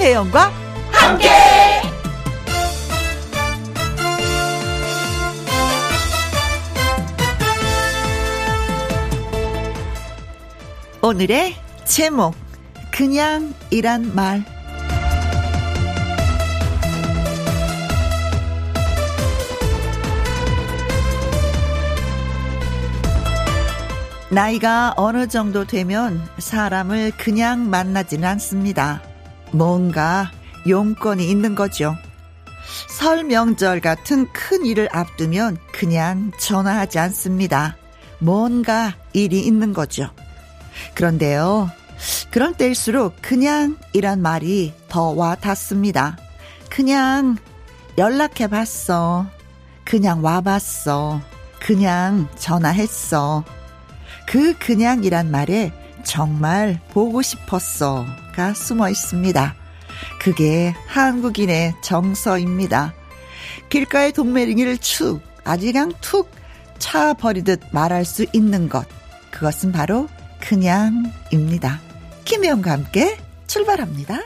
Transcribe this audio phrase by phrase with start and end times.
[0.00, 0.50] 김혜영과
[0.92, 1.28] 함께.
[11.02, 12.34] 오늘의 제목
[12.90, 14.42] 그냥이란 말
[24.30, 29.09] 나이가 어느 정도 되면 사람을 그냥 만나지는 않습니다.
[29.52, 30.30] 뭔가
[30.68, 31.96] 용건이 있는 거죠.
[32.88, 37.76] 설 명절 같은 큰 일을 앞두면 그냥 전화하지 않습니다.
[38.18, 40.10] 뭔가 일이 있는 거죠.
[40.94, 41.70] 그런데요,
[42.30, 46.16] 그런 때일수록 그냥이란 말이 더 와 닿습니다.
[46.68, 47.36] 그냥
[47.98, 49.26] 연락해 봤어.
[49.84, 51.20] 그냥 와봤어.
[51.58, 53.44] 그냥 전화했어.
[54.26, 55.72] 그 그냥이란 말에
[56.04, 59.54] 정말 보고 싶었어 가 숨어 있습니다.
[60.20, 62.94] 그게 한국인의 정서입니다.
[63.68, 66.40] 길가의 동메링이를 축, 아주 그냥 툭
[66.80, 68.84] 차 버리듯 말할 수 있는 것.
[69.30, 70.08] 그것은 바로
[70.40, 71.80] 그냥입니다.
[72.24, 74.18] 김혜영과 함께 출발합니다.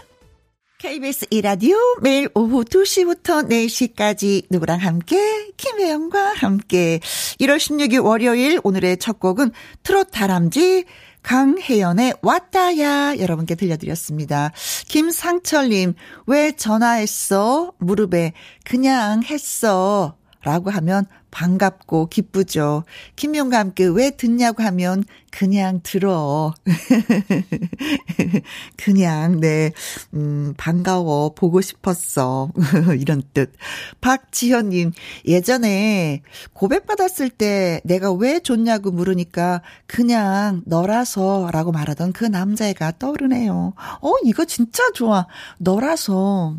[0.79, 7.01] KBS 이라디오 매일 오후 2시부터 4시까지 누구랑 함께 김혜영과 함께
[7.41, 9.51] 1월 16일 월요일 오늘의 첫 곡은
[9.83, 10.85] 트롯 다람쥐
[11.25, 14.53] 강혜연의 왔다야 여러분께 들려드렸습니다.
[14.87, 15.95] 김상철님
[16.27, 17.73] 왜 전화했어?
[17.79, 18.33] 무릎에
[18.65, 20.17] 그냥 했어.
[20.45, 22.85] 라고 하면 반갑고 기쁘죠.
[23.17, 26.55] 김용과 함께 왜 듣냐고 하면 그냥 들어.
[28.77, 29.73] 그냥, 네,
[30.13, 31.35] 음, 반가워.
[31.35, 32.53] 보고 싶었어.
[33.01, 33.53] 이런 뜻.
[34.01, 34.93] 박지현님,
[35.27, 36.23] 예전에
[36.53, 43.73] 고백받았을 때 내가 왜 좋냐고 물으니까 그냥 너라서 라고 말하던 그 남자애가 떠오르네요.
[44.03, 45.27] 어, 이거 진짜 좋아.
[45.59, 46.57] 너라서.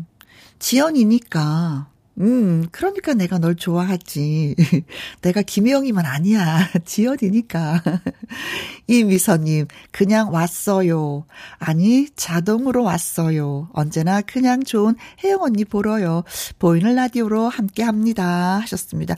[0.58, 1.95] 지연이니까.
[2.18, 4.56] 음, 그러니까 내가 널 좋아하지.
[5.20, 6.70] 내가 김혜영이만 아니야.
[6.84, 7.82] 지연이니까.
[8.86, 11.26] 이미선님, 그냥 왔어요.
[11.58, 13.68] 아니, 자동으로 왔어요.
[13.72, 16.24] 언제나 그냥 좋은 혜영 언니 보러요.
[16.58, 18.60] 보이는 라디오로 함께 합니다.
[18.62, 19.16] 하셨습니다.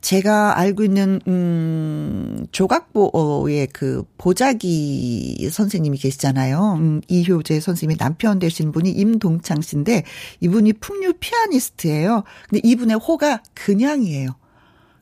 [0.00, 6.74] 제가 알고 있는 음 조각보의 그 보자기 선생님이 계시잖아요.
[6.78, 10.04] 음, 이효재 선생님의 남편 되신 분이 임동창 씨인데
[10.40, 12.22] 이분이 풍류 피아니스트예요.
[12.48, 14.36] 근데 이분의 호가 그냥이에요.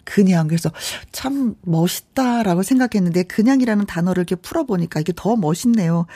[0.06, 0.70] 그냥 그래서
[1.10, 6.06] 참 멋있다라고 생각했는데 그냥이라는 단어를 이렇게 풀어보니까 이게 더 멋있네요.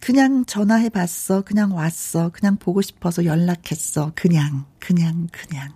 [0.00, 1.40] 그냥 전화해 봤어.
[1.40, 2.28] 그냥 왔어.
[2.28, 4.12] 그냥 보고 싶어서 연락했어.
[4.14, 5.72] 그냥 그냥 그냥.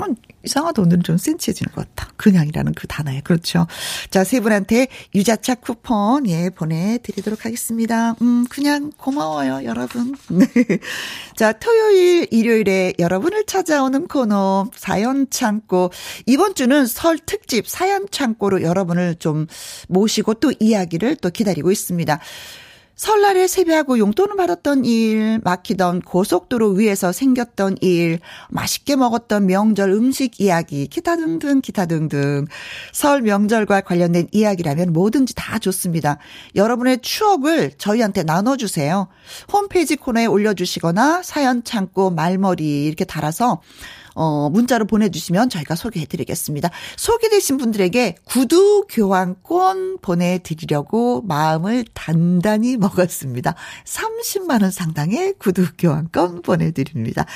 [0.00, 0.14] 어,
[0.44, 0.82] 이상하다.
[0.82, 2.12] 오늘은 좀 센치해지는 것 같다.
[2.16, 3.20] 그냥이라는 그 단어에.
[3.22, 3.66] 그렇죠.
[4.10, 8.14] 자, 세 분한테 유자차 쿠폰, 예, 보내드리도록 하겠습니다.
[8.22, 10.14] 음, 그냥 고마워요, 여러분.
[10.30, 10.46] 네.
[11.36, 15.90] 자, 토요일, 일요일에 여러분을 찾아오는 코너, 사연 창고.
[16.26, 19.46] 이번 주는 설 특집 사연 창고로 여러분을 좀
[19.88, 22.20] 모시고 또 이야기를 또 기다리고 있습니다.
[22.98, 28.18] 설날에 세배하고 용돈을 받았던 일, 막히던 고속도로 위에서 생겼던 일,
[28.50, 32.46] 맛있게 먹었던 명절 음식 이야기, 기타 등등, 기타 등등.
[32.92, 36.18] 설 명절과 관련된 이야기라면 뭐든지 다 좋습니다.
[36.56, 39.06] 여러분의 추억을 저희한테 나눠주세요.
[39.52, 43.62] 홈페이지 코너에 올려주시거나 사연 창고 말머리 이렇게 달아서
[44.18, 46.70] 어, 문자로 보내주시면 저희가 소개해드리겠습니다.
[46.96, 53.54] 소개되신 분들에게 구두 교환권 보내드리려고 마음을 단단히 먹었습니다.
[53.84, 57.26] 30만원 상당의 구두 교환권 보내드립니다.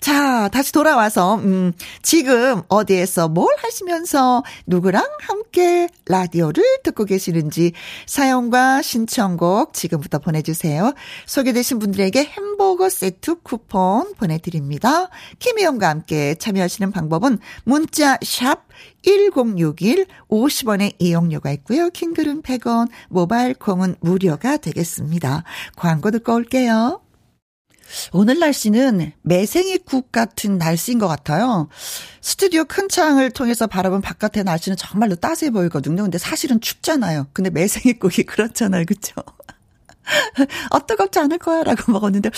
[0.00, 7.72] 자, 다시 돌아와서, 음, 지금 어디에서 뭘 하시면서 누구랑 함께 라디오를 듣고 계시는지
[8.06, 10.94] 사연과 신청곡 지금부터 보내주세요.
[11.26, 15.10] 소개되신 분들에게 햄버거 세트 쿠폰 보내드립니다.
[15.38, 18.66] 김희영과 함께 참여하시는 방법은 문자 샵
[19.02, 21.90] 1061, 50원의 이용료가 있고요.
[21.90, 25.44] 킹글은 100원, 모바일 콩은 무료가 되겠습니다.
[25.76, 27.00] 광고 듣고 올게요.
[28.12, 31.68] 오늘 날씨는 매생이 국 같은 날씨인 것 같아요.
[32.20, 36.02] 스튜디오 큰 창을 통해서 바라본 바깥의 날씨는 정말로 따스해 보이거든요.
[36.02, 37.28] 근데 사실은 춥잖아요.
[37.32, 38.84] 근데 매생이 국이 그렇잖아요.
[38.86, 39.14] 그쵸?
[40.70, 41.62] 아, 뜨겁지 않을 거야.
[41.62, 42.30] 라고 먹었는데,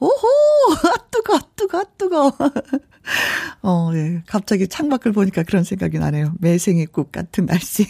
[0.00, 0.12] 오호!
[0.88, 2.32] 아, 뜨거, 뜨거, 뜨거.
[3.62, 4.22] 어, 예.
[4.26, 6.34] 갑자기 창밖을 보니까 그런 생각이 나네요.
[6.40, 7.86] 매생이국 같은 날씨.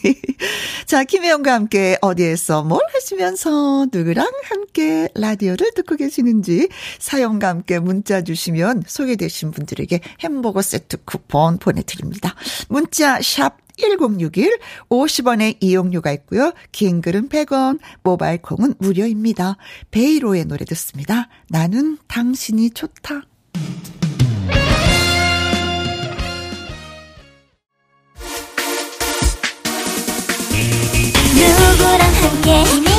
[0.87, 6.69] 자, 김혜영과 함께 어디에서 뭘 하시면서 누구랑 함께 라디오를 듣고 계시는지
[6.99, 12.35] 사연과 함께 문자 주시면 소개되신 분들에게 햄버거 세트 쿠폰 보내드립니다.
[12.69, 14.58] 문자 샵 1061
[14.88, 16.52] 50원의 이용료가 있고요.
[16.72, 19.56] 긴 글은 100원, 모바일 콩은 무료입니다.
[19.90, 21.28] 베이로의 노래 듣습니다.
[21.48, 23.22] 나는 당신이 좋다.
[31.34, 32.91] 누구랑 함께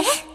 [0.00, 0.30] 함께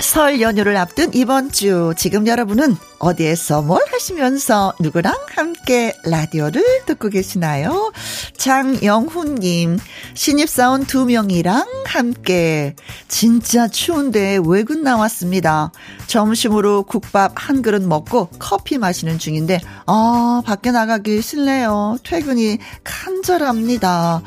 [0.00, 2.76] 설 연휴를 앞둔 이번 주 지금 여러분은
[3.06, 7.92] 어디에서 뭘 하시면서 누구랑 함께 라디오를 듣고 계시나요?
[8.36, 9.78] 장영훈님
[10.14, 12.74] 신입사원 두 명이랑 함께
[13.06, 15.70] 진짜 추운데 외근 나왔습니다.
[16.08, 21.98] 점심으로 국밥 한 그릇 먹고 커피 마시는 중인데 아 밖에 나가기 싫네요.
[22.02, 24.22] 퇴근이 간절합니다.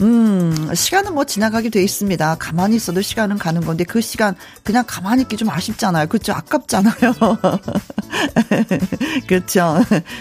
[0.00, 2.36] 음 시간은 뭐 지나가게 돼 있습니다.
[2.40, 4.34] 가만히 있어도 시간은 가는 건데 그 시간
[4.64, 6.08] 그냥 가만히 있기 좀 아쉽잖아요.
[6.08, 6.32] 그렇죠?
[6.32, 7.14] 아깝잖아요.
[9.26, 9.76] 그렇죠.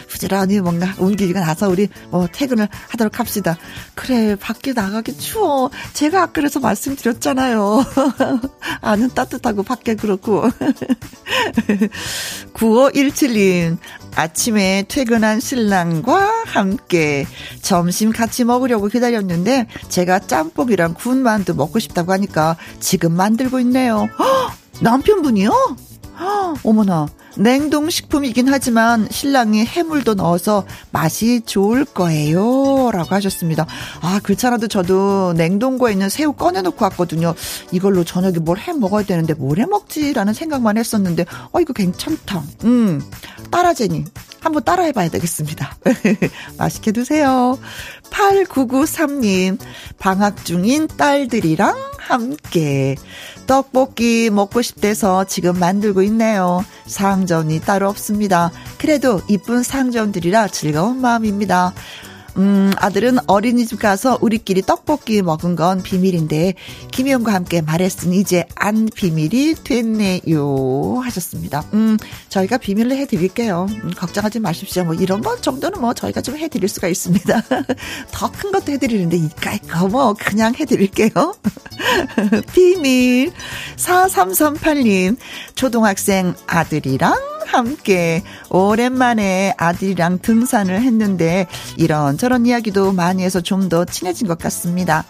[0.07, 3.57] 부지런히 뭔가 움직이고 나서 우리 뭐 퇴근을 하도록 합시다.
[3.93, 5.69] 그래 밖에 나가기 추워.
[5.93, 7.85] 제가 아까 그래서 말씀드렸잖아요.
[8.81, 10.49] 안은 따뜻하고 밖에 그렇고.
[12.53, 13.77] 9517님
[14.15, 17.25] 아침에 퇴근한 신랑과 함께
[17.61, 24.07] 점심 같이 먹으려고 기다렸는데 제가 짬뽕이랑 군만두 먹고 싶다고 하니까 지금 만들고 있네요.
[24.17, 24.51] 허!
[24.81, 25.77] 남편분이요?
[26.19, 26.53] 허!
[26.63, 27.07] 어머나
[27.37, 32.91] 냉동식품이긴 하지만 신랑이 해물도 넣어서 맛이 좋을 거예요.
[32.91, 33.65] 라고 하셨습니다.
[34.01, 37.33] 아, 그렇잖아도 저도 냉동고에 있는 새우 꺼내놓고 왔거든요.
[37.71, 42.41] 이걸로 저녁에 뭘 해 먹어야 되는데 뭘 해 먹지라는 생각만 했었는데, 어, 이거 괜찮다.
[42.63, 43.01] 음,
[43.51, 44.05] 따라제니.
[44.39, 45.75] 한번 따라해 봐야 되겠습니다.
[46.59, 47.57] 맛있게 드세요.
[48.15, 49.57] 8993님,
[49.99, 52.95] 방학 중인 딸들이랑 함께
[53.45, 56.63] 떡볶이 먹고 싶대서 지금 만들고 있네요.
[56.87, 58.51] 상전이 따로 없습니다.
[58.77, 61.73] 그래도 이쁜 상전들이라 즐거운 마음입니다.
[62.37, 66.53] 음, 아들은 어린이집 가서 우리끼리 떡볶이 먹은 건 비밀인데,
[66.91, 70.99] 김희영과 함께 말했으니 이제 안 비밀이 됐네요.
[71.03, 71.63] 하셨습니다.
[71.73, 71.97] 음,
[72.29, 73.67] 저희가 비밀로 해드릴게요.
[73.69, 74.83] 음, 걱정하지 마십시오.
[74.83, 77.41] 뭐, 이런 것 정도는 뭐, 저희가 좀 해드릴 수가 있습니다.
[78.11, 81.11] 더 큰 것도 해드리는데, 이까이까 뭐, 그냥 해드릴게요.
[82.53, 83.31] 비밀.
[83.77, 85.17] 4338님,
[85.55, 87.15] 초등학생 아들이랑
[87.45, 91.45] 함께 오랜만에 아들이랑 등산을 했는데
[91.77, 95.05] 이런 저런 이야기도 많이 해서 좀 더 친해진 것 같습니다.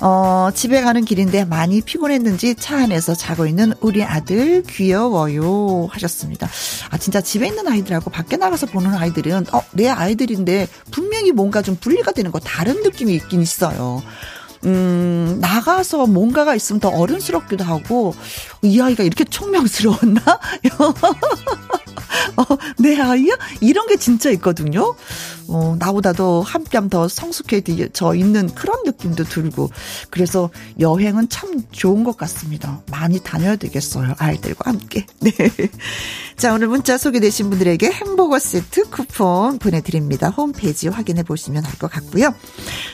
[0.00, 6.48] 어, 집에 가는 길인데 많이 피곤했는지 차 안에서 자고 있는 우리 아들 귀여워요 하셨습니다.
[6.90, 11.76] 아 진짜 집에 있는 아이들하고 밖에 나가서 보는 아이들은 어, 내 아이들인데 분명히 뭔가 좀
[11.76, 14.02] 분리가 되는 거 다른 느낌이 있긴 있어요.
[14.64, 18.14] 음, 나가서 뭔가가 있으면 더 어른스럽기도 하고,
[18.62, 20.20] 이 아이가 이렇게 총명스러웠나?
[22.36, 22.44] 어,
[22.78, 23.34] 내 아이야?
[23.60, 24.94] 이런 게 진짜 있거든요.
[25.46, 29.70] 어, 나보다도 한뼘더 성숙해져 있는 그런 느낌도 들고.
[30.10, 32.80] 그래서 여행은 참 좋은 것 같습니다.
[32.90, 34.14] 많이 다녀야 되겠어요.
[34.18, 35.06] 아이들과 함께.
[35.20, 35.32] 네.
[36.36, 40.30] 자, 오늘 문자 소개되신 분들에게 햄버거 세트 쿠폰 보내드립니다.
[40.30, 42.32] 홈페이지 확인해 보시면 알 것 같고요.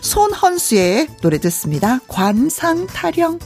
[0.01, 1.60] 손헌수의 노래 듣습니다.
[2.09, 3.39] 관상 타령.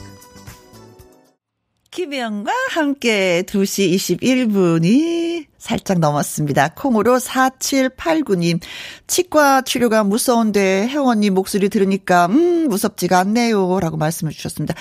[1.91, 6.69] 김혜영과 함께 2시 21분이 살짝 넘었습니다.
[6.75, 8.61] 콩으로 4789님.
[9.07, 13.79] 치과 치료가 무서운데 회원님 목소리 들으니까 음 무섭지가 않네요.
[13.81, 14.75] 라고 말씀을 주셨습니다.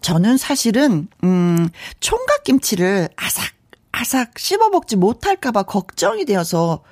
[0.00, 1.68] 저는 사실은 음
[2.00, 3.52] 총각김치를 아삭
[3.92, 6.82] 아삭 씹어 먹지 못할까 봐 걱정이 되어서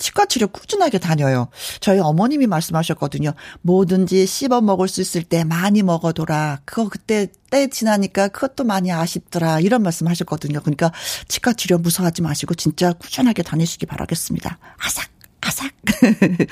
[0.00, 1.48] 치과 치료 꾸준하게 다녀요.
[1.78, 3.34] 저희 어머님이 말씀하셨거든요.
[3.60, 6.62] 뭐든지 씹어 먹을 수 있을 때 많이 먹어둬라.
[6.64, 9.60] 그거 그때 때 지나니까 그것도 많이 아쉽더라.
[9.60, 10.60] 이런 말씀 하셨거든요.
[10.60, 10.92] 그러니까
[11.28, 14.58] 치과 치료 무서워하지 마시고 진짜 꾸준하게 다니시기 바라겠습니다.
[14.78, 15.19] 아삭
[15.50, 15.72] 아삭.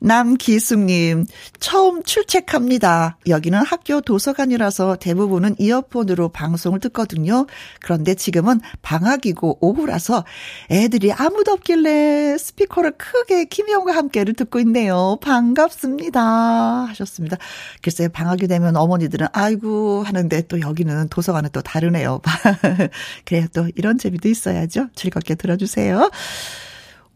[0.00, 1.26] 남기숙님,
[1.58, 3.18] 처음 출첵합니다.
[3.26, 7.46] 여기는 학교 도서관이라서 대부분은 이어폰으로 방송을 듣거든요.
[7.80, 10.24] 그런데 지금은 방학이고 오후라서
[10.70, 15.18] 애들이 아무도 없길래 스피커를 크게 김희영과 함께를 듣고 있네요.
[15.20, 16.20] 반갑습니다.
[16.20, 17.36] 하셨습니다.
[17.82, 22.20] 글쎄, 방학이 되면 어머니들은 아이고 하는데 또 여기는 도서관은 또 다르네요.
[23.26, 23.46] 그래요.
[23.52, 24.88] 또 이런 재미도 있어야죠.
[24.94, 26.10] 즐겁게 들어주세요.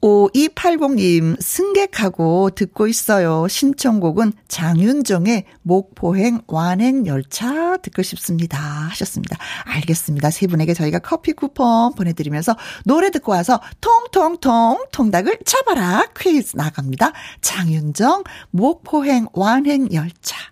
[0.03, 3.47] 5280님, 승객하고 듣고 있어요.
[3.49, 8.59] 신청곡은 장윤정의 목포행 완행열차 듣고 싶습니다.
[8.59, 9.39] 하셨습니다.
[9.65, 10.31] 알겠습니다.
[10.31, 17.13] 세 분에게 저희가 커피 쿠폰 보내드리면서 노래 듣고 와서 통통통 통닭을 잡아라 퀴즈 나갑니다.
[17.41, 20.52] 장윤정 목포행 완행열차.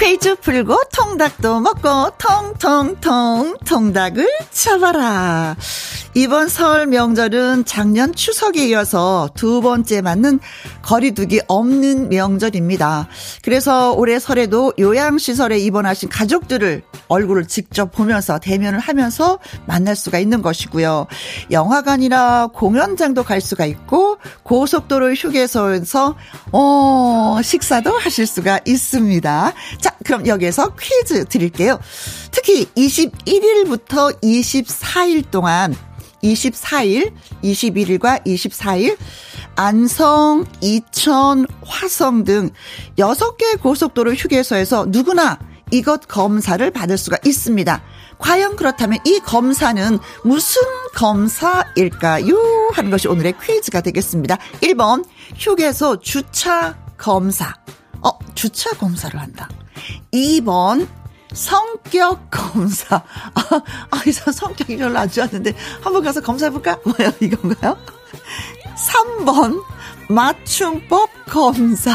[0.00, 5.54] 퀴즈 풀고 통닭도 먹고 통통통 통닭을 잡아라.
[6.14, 10.40] 이번 설 명절은 작년 추석에 이어서 두 번째 맞는
[10.82, 13.08] 거리두기 없는 명절입니다.
[13.42, 21.06] 그래서 올해 설에도 요양시설에 입원하신 가족들을 얼굴을 직접 보면서 대면을 하면서 만날 수가 있는 것이고요.
[21.52, 26.16] 영화관이나 공연장도 갈 수가 있고 고속도로 휴게소에서
[26.52, 29.52] 어, 식사도 하실 수가 있습니다.
[29.80, 31.78] 자, 그럼 여기에서 퀴즈 드릴게요.
[32.30, 35.76] 특히 21일부터 24일 동안
[36.22, 38.96] 24일, 21일과 24일
[39.56, 42.50] 안성, 이천, 화성 등
[42.98, 45.38] 6개 고속도로 휴게소에서 누구나
[45.70, 47.82] 이것 검사를 받을 수가 있습니다.
[48.18, 50.62] 과연 그렇다면 이 검사는 무슨
[50.94, 52.70] 검사일까요?
[52.72, 54.36] 하는 것이 오늘의 퀴즈가 되겠습니다.
[54.62, 55.04] 1번
[55.36, 57.54] 휴게소 주차 검사.
[58.02, 59.48] 어, 주차 검사를 한다.
[60.12, 60.88] 2번
[61.32, 62.96] 성격 검사.
[62.96, 66.78] 아, 아, 성격이 별로 안 좋았는데 한번 가서 검사해볼까?
[66.84, 67.76] 뭐야, 이건가요?
[68.76, 69.62] 3번
[70.08, 71.92] 맞춤법 검사.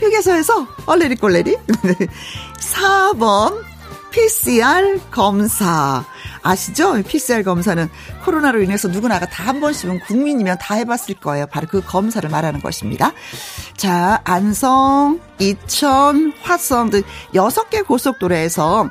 [0.00, 1.56] 휴게소에서 얼레리 꼴레리.
[2.58, 3.62] 4번
[4.10, 6.04] PCR 검사.
[6.42, 7.00] 아시죠?
[7.02, 7.88] PCR 검사는
[8.24, 11.46] 코로나로 인해서 누구나가 다 한 번씩은 국민이면 다 해봤을 거예요.
[11.46, 13.12] 바로 그 검사를 말하는 것입니다.
[13.76, 17.02] 자, 안성, 이천, 화성 등
[17.34, 18.88] 여섯 개 고속도로에서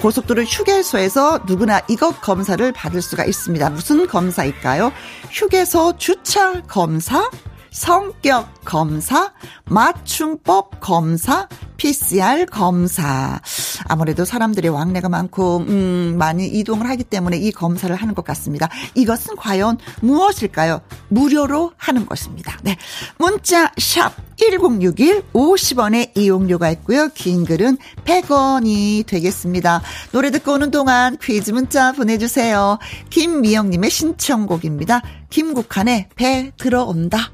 [0.00, 3.70] 고속도로 휴게소에서 누구나 이것 검사를 받을 수가 있습니다.
[3.70, 4.92] 무슨 검사일까요?
[5.30, 7.28] 휴게소 주차 검사,
[7.72, 9.32] 성격 검사,
[9.64, 11.48] 맞춤법 검사,
[11.78, 13.40] PCR 검사.
[13.88, 18.68] 아무래도 사람들의 왕래가 많고, 음, 많이 이동을 하기 때문에 이 검사를 하는 것 같습니다.
[18.94, 20.82] 이것은 과연 무엇일까요?
[21.08, 22.58] 무료로 하는 것입니다.
[22.62, 22.76] 네.
[23.16, 27.08] 문자, 샵, 1061 50원의 이용료가 있고요.
[27.14, 29.80] 긴 글은 100원이 되겠습니다.
[30.12, 32.78] 노래 듣고 오는 동안 퀴즈 문자 보내주세요.
[33.08, 35.00] 김미영님의 신청곡입니다.
[35.30, 37.30] 김국한의 배 들어온다.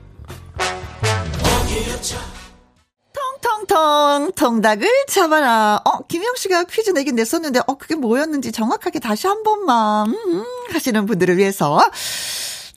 [3.12, 5.80] 통통통 통닭을 잡아라.
[5.84, 11.06] 어 김영 씨가 퀴즈 내긴 냈었는데 어 그게 뭐였는지 정확하게 다시 한 번만 음, 하시는
[11.06, 11.80] 분들을 위해서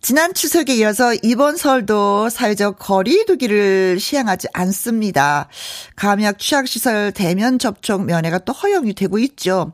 [0.01, 5.47] 지난 추석에 이어서 이번 설도 사회적 거리두기를 시행하지 않습니다.
[5.95, 9.73] 감약 취약시설 대면 접촉 면회가 또 허용이 되고 있죠.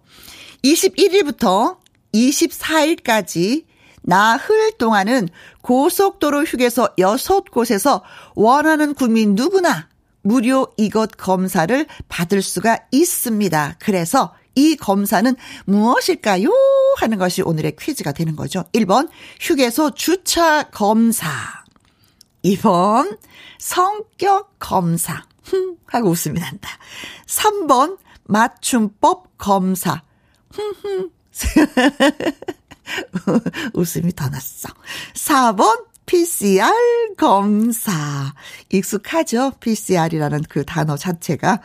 [0.63, 1.77] 21일부터
[2.13, 3.66] 24일까지
[4.07, 5.27] 나흘 동안은
[5.61, 8.01] 고속도로 휴게소 6곳에서
[8.35, 9.89] 원하는 국민 누구나
[10.21, 13.75] 무료 이것 검사를 받을 수가 있습니다.
[13.79, 15.35] 그래서 이 검사는
[15.65, 16.49] 무엇일까요?
[16.99, 18.63] 하는 것이 오늘의 퀴즈가 되는 거죠.
[18.73, 19.09] 1번
[19.41, 21.29] 휴게소 주차 검사.
[22.45, 23.19] 2번
[23.59, 25.21] 성격 검사.
[25.43, 26.69] 흠 하고 웃음이 난다.
[27.25, 30.01] 3번 맞춤법 검사.
[30.53, 31.09] 흠흠.
[33.73, 34.69] 웃음이 더 났어.
[35.13, 38.33] 4번 PCR 검사.
[38.69, 39.51] 익숙하죠?
[39.59, 41.61] PCR이라는 그 단어 자체가.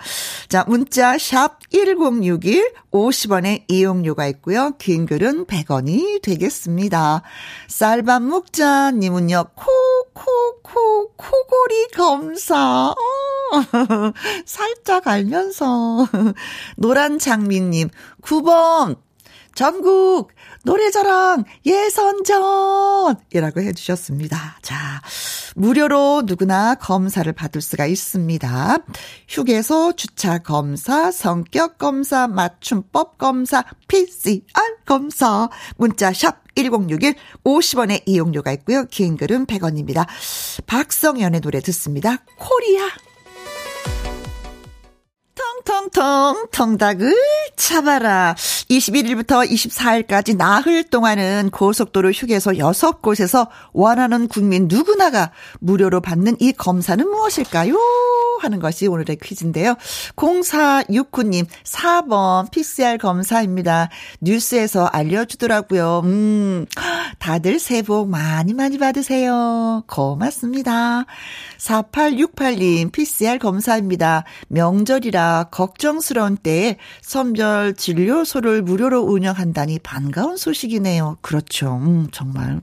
[0.49, 4.73] 자, 문자 샵 1061, 50원의 이용료가 있고요.
[4.79, 7.23] 긴 글은 100원이 되겠습니다.
[7.69, 9.64] 쌀밥 묵자님은요, 코,
[10.12, 12.91] 코, 코, 코골이 검사.
[12.91, 12.95] 어,
[14.45, 16.09] 살짝 알면서.
[16.76, 17.91] 노란 장미님,
[18.23, 18.97] 9번.
[19.55, 20.33] 전국
[20.64, 24.59] 노래자랑 예선전 이라고 해주셨습니다.
[24.62, 25.02] 자,
[25.54, 28.78] 무료로 누구나 검사를 받을 수가 있습니다.
[29.28, 34.42] 휴게소 주차 검사, 성격 검사, 맞춤법 검사, PCR
[34.87, 37.14] 검사, 문자 샵 1061,
[37.45, 38.85] 50원의 이용료가 있고요.
[38.87, 40.07] 긴 글은 100원입니다.
[40.66, 42.19] 박성현의 노래 듣습니다.
[42.38, 43.12] 코리아.
[45.64, 47.14] 통통통 통닭을
[47.57, 48.35] 잡아라.
[48.71, 57.76] 21일부터 24일까지 나흘 동안은 고속도로 휴게소 6곳에서 원하는 국민 누구나가 무료로 받는 이 검사는 무엇일까요?
[58.42, 59.76] 하는 것이 오늘의 퀴즈인데요.
[60.16, 63.88] 0469님, 4번 PCR 검사입니다.
[64.21, 66.00] 뉴스에서 알려주더라고요.
[66.04, 66.66] 음,
[67.19, 69.85] 다들 새해 복 많이 많이 받으세요.
[69.87, 71.07] 고맙습니다.
[71.59, 74.25] 4868님, PCR 검사입니다.
[74.49, 81.18] 명절이라 걱정스러운 때에 선별 진료소를 무료로 운영한다니 반가운 소식이네요.
[81.21, 81.76] 그렇죠.
[81.76, 82.61] 음, 정말.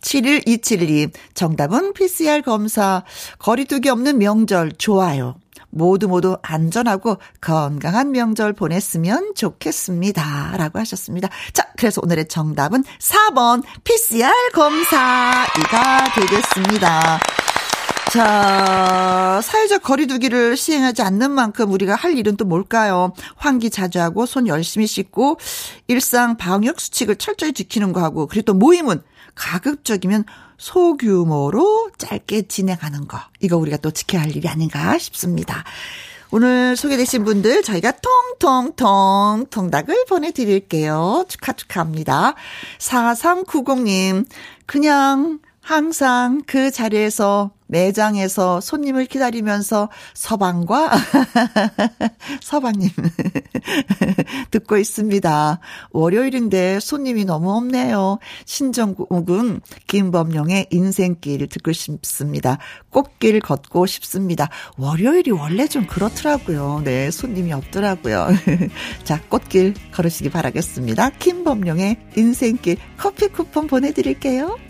[0.00, 3.04] 7127님, 정답은 PCR 검사.
[3.38, 5.34] 거리두기 없는 명절 좋아요.
[5.70, 10.56] 모두 모두 안전하고 건강한 명절 보냈으면 좋겠습니다.
[10.56, 11.28] 라고 하셨습니다.
[11.52, 17.20] 자, 그래서 오늘의 정답은 4번 PCR 검사가 되겠습니다.
[18.10, 23.12] 자, 사회적 거리두기를 시행하지 않는 만큼 우리가 할 일은 또 뭘까요?
[23.36, 25.38] 환기 자주 하고 손 열심히 씻고
[25.86, 29.00] 일상 방역 수칙을 철저히 지키는 거 하고 그리고 또 모임은
[29.36, 30.24] 가급적이면
[30.58, 33.20] 소규모로 짧게 진행하는 거.
[33.38, 35.62] 이거 우리가 또 지켜야 할 일이 아닌가 싶습니다.
[36.32, 37.92] 오늘 소개되신 분들 저희가
[38.40, 41.26] 통통통 통닭을 보내드릴게요.
[41.28, 42.34] 축하 축하합니다.
[42.78, 44.26] 4390님,
[44.66, 50.90] 그냥 항상 그 자리에서 매장에서 손님을 기다리면서 서방과
[52.42, 52.90] 서방님
[54.50, 55.60] 듣고 있습니다.
[55.92, 58.18] 월요일인데 손님이 너무 없네요.
[58.44, 62.58] 신정국은 김범용의 인생길 듣고 싶습니다.
[62.90, 64.48] 꽃길 걷고 싶습니다.
[64.76, 66.82] 월요일이 원래 좀 그렇더라고요.
[66.84, 68.28] 네, 손님이 없더라고요.
[69.04, 71.10] 자, 꽃길 걸으시기 바라겠습니다.
[71.10, 74.69] 김범용의 인생길 커피 쿠폰 보내드릴게요.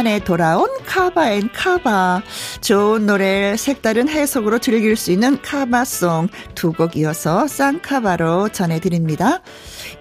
[0.00, 2.22] 만에 돌아온 cover and cover.
[2.62, 9.42] 좋은 노래 색다른 해석으로 즐길 수 있는 cover song 두 곡 이어서 쌍cover로 전해드립니다.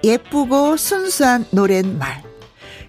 [0.06, 2.24] 예쁘고 순수한 노랫말.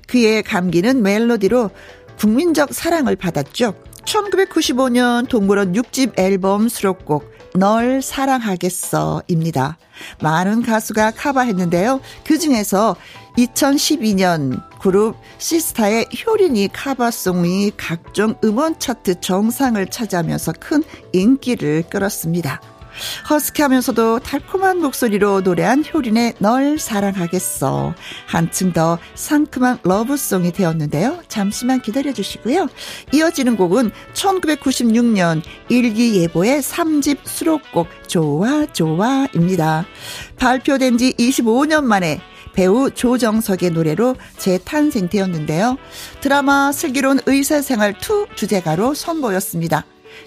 [0.06, 1.70] 귀에 감기는 멜로디로
[2.16, 3.74] 국민적 사랑을 받았죠.
[4.04, 9.78] 1995년 동물원 6집 앨범 수록곡 널 사랑하겠어입니다.
[10.22, 12.00] 많은 가수가 cover했는데요.
[12.24, 12.94] 그 중에서
[13.36, 22.60] 2012년 그룹 시스타의 효린이 카바송이 각종 음원 차트 정상을 차지하면서 큰 인기를 끌었습니다.
[23.28, 27.94] 허스키하면서도 달콤한 목소리로 노래한 효린의 널 사랑하겠어.
[28.26, 31.22] 한층 더 상큼한 러브송이 되었는데요.
[31.28, 32.68] 잠시만 기다려 주시고요.
[33.12, 39.86] 이어지는 곡은 1996년 일기예보의 3집 수록곡 좋아 좋아입니다.
[40.36, 42.20] 발표된 지 25년 만에
[42.60, 45.78] 배우 조정석의 노래로 재탄생되었는데요.
[46.20, 49.86] 드라마 슬기로운 의사생활 2 주제가로 선보였습니다.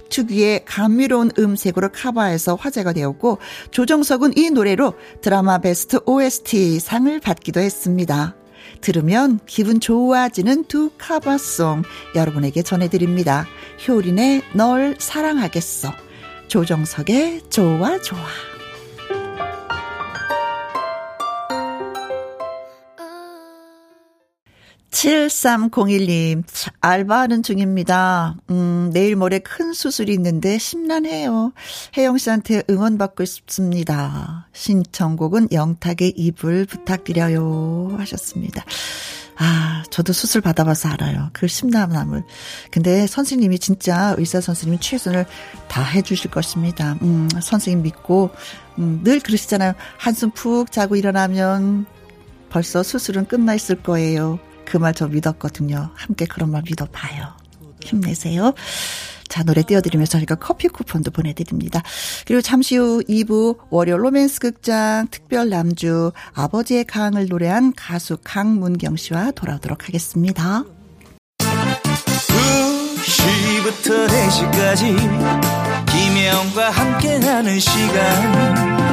[0.09, 3.37] 특유의 감미로운 음색으로 커버해서 화제가 되었고
[3.69, 8.35] 조정석은 이 노래로 드라마 베스트 OST 상을 받기도 했습니다.
[8.81, 11.83] 들으면 기분 좋아지는 두 카바송
[12.15, 13.45] 여러분에게 전해드립니다.
[13.87, 15.93] 효린의 널 사랑하겠어.
[16.47, 18.52] 조정석의 좋아 좋아.
[24.93, 26.43] 7301님,
[26.79, 28.35] 알바하는 중입니다.
[28.51, 31.51] 음, 내일 모레 큰 수술이 있는데 심란해요.
[31.97, 34.47] 혜영 씨한테 응원받고 싶습니다.
[34.53, 37.95] 신청곡은 영탁의 입을 부탁드려요.
[37.97, 38.63] 하셨습니다.
[39.35, 41.31] 아, 저도 수술 받아봐서 알아요.
[41.33, 42.23] 그 심란함을.
[42.69, 45.25] 근데 선생님이 진짜 의사 선생님이 최선을
[45.67, 46.97] 다 해주실 것입니다.
[47.01, 48.29] 음, 선생님 믿고,
[48.77, 49.73] 음, 늘 그러시잖아요.
[49.97, 51.87] 한숨 푹 자고 일어나면
[52.51, 54.39] 벌써 수술은 끝나 있을 거예요.
[54.73, 55.91] 그 말 저 믿었거든요.
[55.93, 57.27] 함께 그런 말 믿어봐요.
[57.83, 58.53] 힘내세요.
[59.27, 61.83] 자, 노래 띄워드리면서 저희가 커피 쿠폰도 보내드립니다.
[62.25, 69.29] 그리고 잠시 후 2부 월요 로맨스 극장 특별 남주 아버지의 강을 노래한 가수 강문경 씨와
[69.31, 70.63] 돌아오도록 하겠습니다.
[73.05, 74.97] 2시부터 4시까지
[75.91, 78.92] 김혜영과 함께하는 시간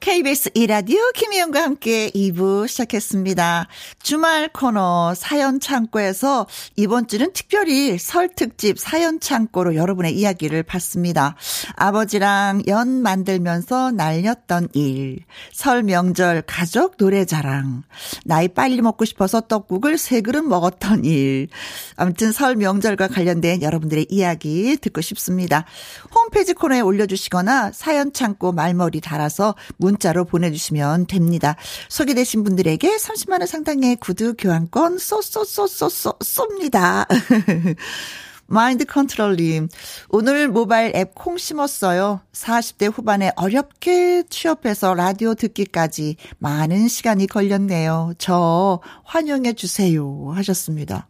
[0.00, 3.68] KBS 이라디오 김희영과 함께 2부 시작했습니다.
[4.02, 11.36] 주말 코너 사연 창고에서 이번 주는 특별히 설 특집 사연 창고로 여러분의 이야기를 받습니다.
[11.76, 15.18] 아버지랑 연 만들면서 날렸던 일,
[15.52, 17.82] 설 명절 가족 노래 자랑,
[18.24, 21.48] 나이 빨리 먹고 싶어서 떡국을 세 그릇 먹었던 일.
[21.96, 25.66] 아무튼 설 명절과 관련된 여러분들의 이야기 듣고 싶습니다.
[26.14, 31.56] 홈페이지 코너에 올려주시거나 사연 창고 말머리 달아서 문 자로 보내주시면 됩니다.
[31.88, 37.06] 소개되신 분들에게 30만원 상당의 구두 교환권 쏘쏘쏘쏘쏘 쏩니다.
[38.46, 39.68] 마인드 컨트롤님,
[40.08, 42.20] 오늘 모바일 앱 콩 심었어요.
[42.32, 48.14] 40대 후반에 어렵게 취업해서 라디오 듣기까지 많은 시간이 걸렸네요.
[48.18, 50.32] 저 환영해 주세요.
[50.34, 51.09] 하셨습니다.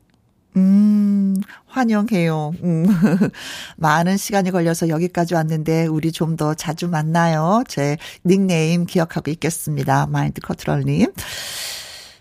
[0.56, 1.36] 음,
[1.66, 2.52] 환영해요.
[2.64, 2.86] 음.
[3.76, 7.62] 많은 시간이 걸려서 여기까지 왔는데, 우리 좀 더 자주 만나요.
[7.68, 10.06] 제 닉네임 기억하고 있겠습니다.
[10.06, 11.12] 마인드 커트럴님.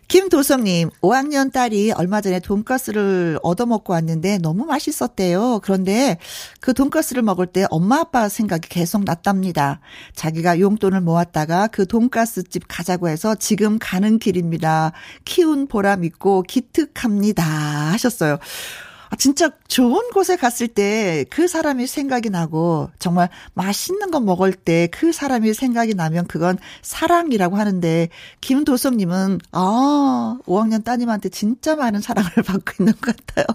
[0.09, 5.59] 김도성님, 5학년 딸이 얼마 전에 돈가스를 얻어먹고 왔는데 너무 맛있었대요.
[5.61, 6.17] 그런데
[6.59, 9.81] 그 돈가스를 먹을 때 엄마 아빠 생각이 계속 났답니다.
[10.15, 14.93] 자기가 용돈을 모았다가 그 돈가스집 가자고 해서 지금 가는 길입니다.
[15.25, 17.43] 키운 보람 있고 기특합니다.
[17.43, 18.39] 하셨어요.
[19.11, 24.87] 아, 진짜 좋은 곳에 갔을 때 그 사람이 생각이 나고 정말 맛있는 거 먹을 때
[24.91, 28.09] 그 사람이 생각이 나면 그건 사랑이라고 하는데
[28.41, 33.45] 김도성님은 아 5학년 따님한테 진짜 많은 사랑을 받고 있는 것 같아요.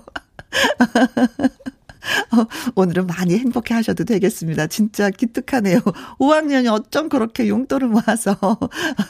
[2.33, 4.67] 어, 오늘은 많이 행복해 하셔도 되겠습니다.
[4.67, 5.81] 진짜 기특하네요.
[6.19, 8.37] 5학년이 어쩜 그렇게 용돈을 모아서.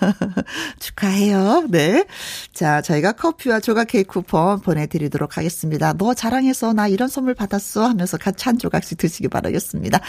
[0.78, 1.66] 축하해요.
[1.68, 2.06] 네.
[2.52, 5.92] 자, 저희가 커피와 조각 케이크 쿠폰 보내드리도록 하겠습니다.
[5.94, 10.00] 너 자랑해서 나 이런 선물 받았어 하면서 같이 한 조각씩 드시기 바라겠습니다.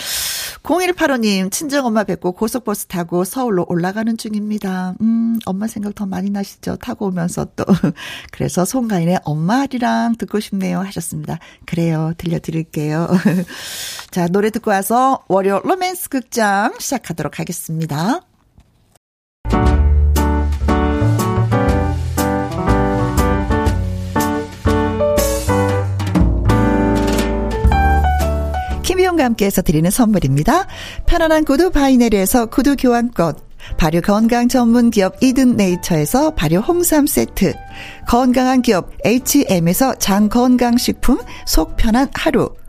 [0.64, 4.96] 0185님, 친정엄마 뵙고 고속버스 타고 서울로 올라가는 중입니다.
[5.02, 6.78] 음, 엄마 생각 더 많이 나시죠?
[6.78, 7.66] 타고 오면서 또.
[8.32, 11.40] 그래서 송가인의 엄마리랑 듣고 싶네요 하셨습니다.
[11.66, 12.14] 그래요.
[12.18, 12.75] 들려드릴게요.
[12.76, 13.08] 드릴게요.
[14.12, 18.20] 자, 노래 듣고 와서 월요 로맨스 극장 시작하도록 하겠습니다.
[28.84, 30.68] 김희용과 함께해서 드리는 선물입니다.
[31.06, 33.36] 편안한 구두 바이네르에서 구두 교환권
[33.78, 37.54] 발효 건강 전문 기업 이든 네이처에서 발효 홍삼 세트,
[38.08, 42.50] 건강한 기업 H&M에서 장 건강식품 속 편한 하루,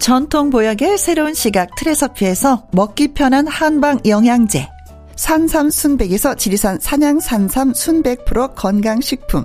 [0.00, 4.66] 전통 보약의 새로운 시각 트레서피에서 먹기 편한 한방 영양제,
[5.14, 9.44] 산삼 순백에서 지리산 산양 산삼 순백 프로 건강식품,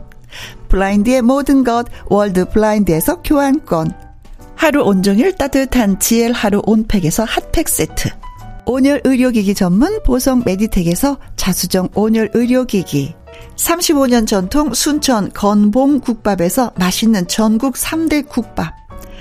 [0.69, 3.91] 블라인드의 모든 것 월드 블라인드에서 교환권,
[4.55, 8.09] 하루 온종일 따뜻한 지엘 하루 온팩에서 핫팩 세트,
[8.65, 13.13] 온열 의료기기 전문 보성 메디텍에서 자수정 온열 의료기기.
[13.57, 18.84] 35년 전통 순천 건봉 국밥에서 맛있는 전국 3대 국밥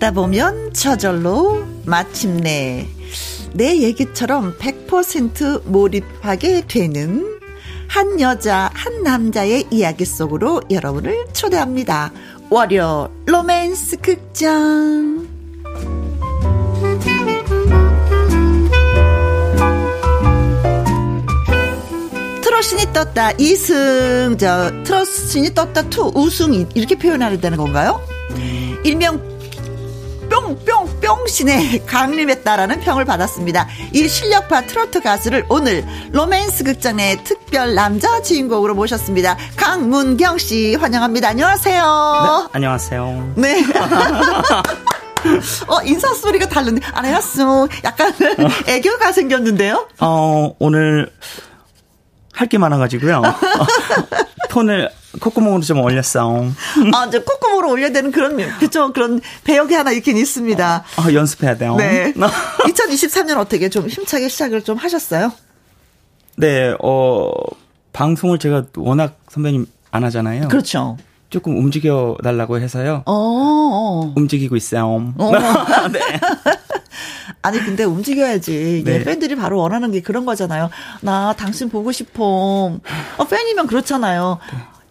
[0.00, 2.88] 듣다 보면 저절로 마침내
[3.52, 7.38] 내 얘기처럼 100% 몰입하게 되는
[7.86, 12.12] 한 여자, 한 남자의 이야기 속으로 여러분을 초대합니다.
[12.48, 15.28] 월요 로맨스 극장.
[22.42, 28.00] 트롯신이 떴다 2승, 저, 트롯신이 떴다 2 우승, 이렇게 표현하야 되는 건가요?
[28.84, 29.39] 일명
[30.30, 33.66] 뿅뿅 뿅신의 강림했다라는 평을 받았습니다.
[33.92, 39.36] 이 실력파 트로트 가수를 오늘 로맨스 극장의 특별 남자 주인공으로 모셨습니다.
[39.56, 41.28] 강문경 씨 환영합니다.
[41.28, 41.82] 안녕하세요.
[41.82, 43.32] 네, 안녕하세요.
[43.36, 43.64] 네.
[45.68, 46.80] 어, 인사 소리가 다른데.
[46.94, 47.68] 안녕하세요.
[47.84, 48.14] 약간
[48.66, 49.88] 애교가 생겼는데요?
[50.00, 51.10] 어, 오늘
[52.32, 53.20] 할 게 많아가지고요.
[54.48, 56.44] 톤을 콧구멍으로 좀 올렸어.
[56.94, 60.84] 아, 이제 콧구멍으로 올려야 되는 그런, 그쵸, 그런 배역이 하나 있긴 있습니다.
[60.96, 61.76] 아, 연습해야 돼요.
[61.76, 62.12] 네.
[62.12, 65.32] 2023년 어떻게 좀 힘차게 시작을 좀 하셨어요?
[66.36, 67.30] 네, 어,
[67.92, 70.48] 방송을 제가 워낙 선배님 안 하잖아요.
[70.48, 70.96] 그렇죠.
[71.28, 73.02] 조금 움직여 달라고 해서요.
[73.06, 74.12] 어, 어.
[74.16, 75.12] 움직이고 있어요.
[75.16, 75.30] 어.
[75.92, 76.00] 네.
[77.42, 78.82] 아니 근데 움직여야지.
[78.84, 79.04] 네.
[79.04, 80.70] 팬들이 바로 원하는 게 그런 거잖아요.
[81.00, 82.24] 나 당신 보고 싶어.
[82.24, 84.38] 어, 팬이면 그렇잖아요.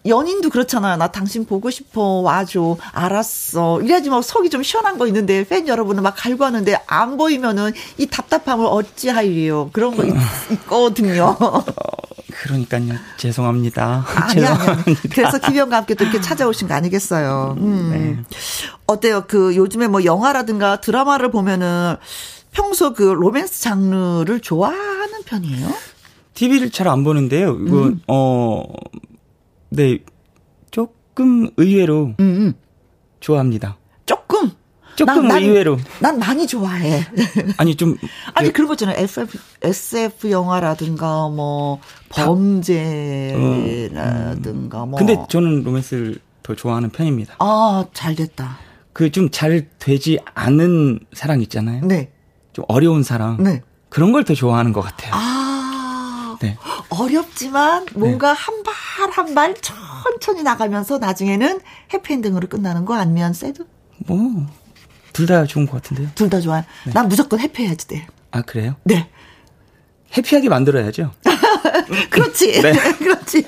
[0.06, 0.96] 연인도 그렇잖아요.
[0.96, 2.00] 나 당신 보고 싶어.
[2.20, 2.76] 와줘.
[2.92, 3.82] 알았어.
[3.82, 8.06] 이래야지 막 속이 좀 시원한 거 있는데 팬 여러분은 막 갈고 하는데 안 보이면은 이
[8.06, 9.70] 답답함을 어찌하리요.
[9.72, 10.14] 그런 거 있,
[10.52, 11.36] 있거든요.
[12.42, 12.94] 그러니까요.
[13.18, 14.06] 죄송합니다.
[14.14, 14.56] 아니, 아니, 아니.
[14.56, 15.00] 죄송합니다.
[15.12, 17.56] 그래서 김영과 함께 또 이렇게 찾아오신 거 아니겠어요.
[17.58, 17.90] 음.
[17.90, 18.38] 네.
[18.86, 19.24] 어때요?
[19.28, 21.96] 그 요즘에 뭐 영화라든가 드라마를 보면은
[22.52, 25.68] 평소 그 로맨스 장르를 좋아하는 편이에요?
[26.34, 27.58] TV를 잘 안 보는데요.
[27.66, 28.00] 이거, 음.
[28.08, 28.64] 어,
[29.70, 29.98] 네.
[30.70, 32.52] 조금 의외로 음, 음.
[33.20, 33.76] 좋아합니다.
[34.06, 34.50] 조금.
[34.96, 35.78] 조금 의외로.
[36.00, 37.00] 난 많이 좋아해.
[37.56, 37.96] 아니, 좀.
[38.34, 38.96] 아니 그- 그런 거 있잖아요.
[38.98, 41.80] SF, SF 영화라든가 뭐
[43.50, 44.98] 범죄라든가 뭐.
[44.98, 47.36] 근데 저는 로맨스를 더 좋아하는 편입니다.
[47.38, 48.58] 아, 잘 됐다.
[48.92, 51.84] 그 좀 잘 되지 않은 사랑 있잖아요.
[51.86, 52.10] 네.
[52.52, 53.42] 좀 어려운 사랑.
[53.42, 53.62] 네.
[53.88, 55.12] 그런 걸 더 좋아하는 것 같아요.
[55.14, 55.29] 아.
[56.40, 56.56] 네.
[56.88, 58.74] 어렵지만 뭔가 한 발
[59.12, 61.60] 한 발 천천히 나가면서 나중에는
[61.92, 63.64] 해피엔딩으로 끝나는 거 아니면 새드?
[64.06, 64.18] 뭐,
[65.12, 66.08] 둘 다 좋은 것 같은데요.
[66.14, 66.64] 둘 다 좋아요.
[66.94, 68.06] 난 무조건 해피해야지 돼.
[68.30, 68.76] 아, 그래요?
[68.84, 69.10] 네.
[70.16, 71.12] 해피하게 만들어야죠.
[72.10, 72.60] 그렇지.
[72.62, 72.72] 네.
[72.98, 73.46] 그렇지.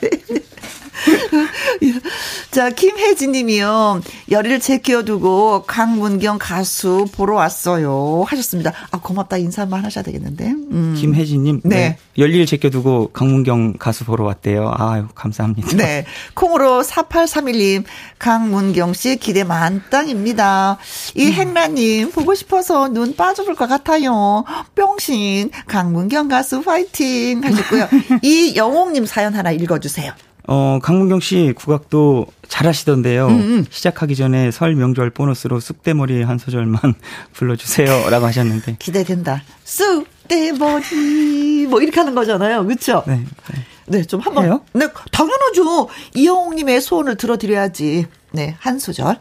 [2.50, 4.02] 자, 김혜진 님이요.
[4.30, 8.24] 열의를 제끼어두고 강문경 가수 보러 왔어요.
[8.26, 8.72] 하셨습니다.
[8.90, 9.38] 아, 고맙다.
[9.38, 10.50] 인사 한번 하셔야 되겠는데.
[10.50, 10.94] 음.
[10.98, 11.60] 김혜진 님.
[11.64, 11.96] 네.
[12.18, 14.74] 열일 제껴두고 강문경 가수 보러 왔대요.
[14.76, 15.76] 아유, 감사합니다.
[15.76, 16.04] 네.
[16.34, 17.84] 콩으로 4831님,
[18.18, 20.78] 강문경 씨 기대 만땅입니다.
[21.14, 21.32] 이 음.
[21.32, 24.44] 행라님, 보고 싶어서 눈 빠져볼 것 같아요.
[24.74, 27.88] 뿅신, 강문경 가수 화이팅 하셨고요.
[28.22, 30.12] 이 영옥님 사연 하나 읽어주세요.
[30.48, 33.28] 어, 강문경 씨 국악도 잘하시던데요.
[33.28, 36.94] 음, 시작하기 전에 설 명절 보너스로 쑥대머리 한 소절만
[37.34, 38.10] 불러주세요.
[38.10, 38.76] 라고 하셨는데.
[38.78, 39.42] 기대된다.
[39.64, 42.66] 쑥대머리, 뭐 이렇게 하는 거잖아요.
[42.66, 43.02] 그쵸?
[43.06, 43.16] 네.
[43.52, 43.64] 네.
[43.86, 44.44] 네, 좀 한번.
[44.44, 44.60] 해요?
[44.72, 45.88] 네, 당연하죠.
[46.14, 48.06] 이영옥님의 소원을 들어드려야지.
[48.32, 49.18] 네, 한 소절.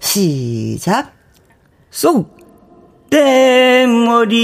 [0.00, 1.12] 시작.
[1.90, 2.36] 쏙!
[3.10, 4.36] 떼머리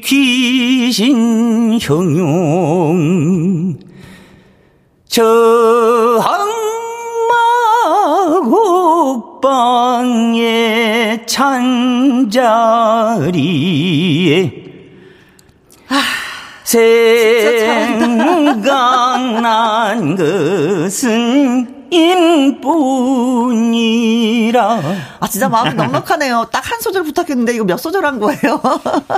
[0.00, 3.78] 귀신 형용.
[5.08, 5.22] 저
[6.20, 7.32] 항마
[10.10, 12.32] 곡방의 찬자리에
[18.32, 18.56] 생각난
[20.16, 21.81] 것은
[23.52, 24.62] 인뿐이라
[25.20, 26.48] 아, 진짜 마음이 넉넉하네요.
[26.50, 28.62] 딱 한 소절 부탁했는데 이거 몇 소절 한 거예요?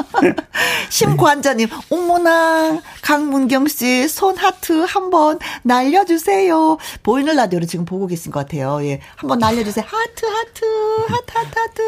[0.91, 6.79] 심관자님, 어머나, 강문경 씨, 손 하트 한번 날려주세요.
[7.05, 8.85] 보이는 라디오를 지금 보고 계신 것 같아요.
[8.85, 9.01] 예.
[9.17, 9.85] 한번 날려주세요.
[9.87, 10.65] 하트, 하트,
[11.09, 11.83] 하트, 하트, 하트.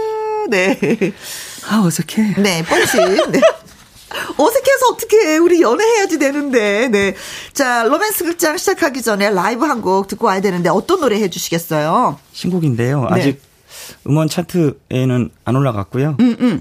[0.50, 0.78] 네.
[1.68, 2.96] 아 어색해 네, 뻔치.
[3.32, 3.40] 네.
[4.10, 6.88] 어색해서 어떻게 우리 연애해야지 되는데.
[6.88, 7.14] 네.
[7.52, 12.18] 자, 로맨스 극장 시작하기 전에 라이브 한 곡 듣고 와야 되는데 어떤 노래 해 주시겠어요?
[12.32, 13.06] 신곡인데요 네.
[13.10, 13.42] 아직
[14.06, 16.60] 음원 차트에는 안 올라갔고요 음, 음.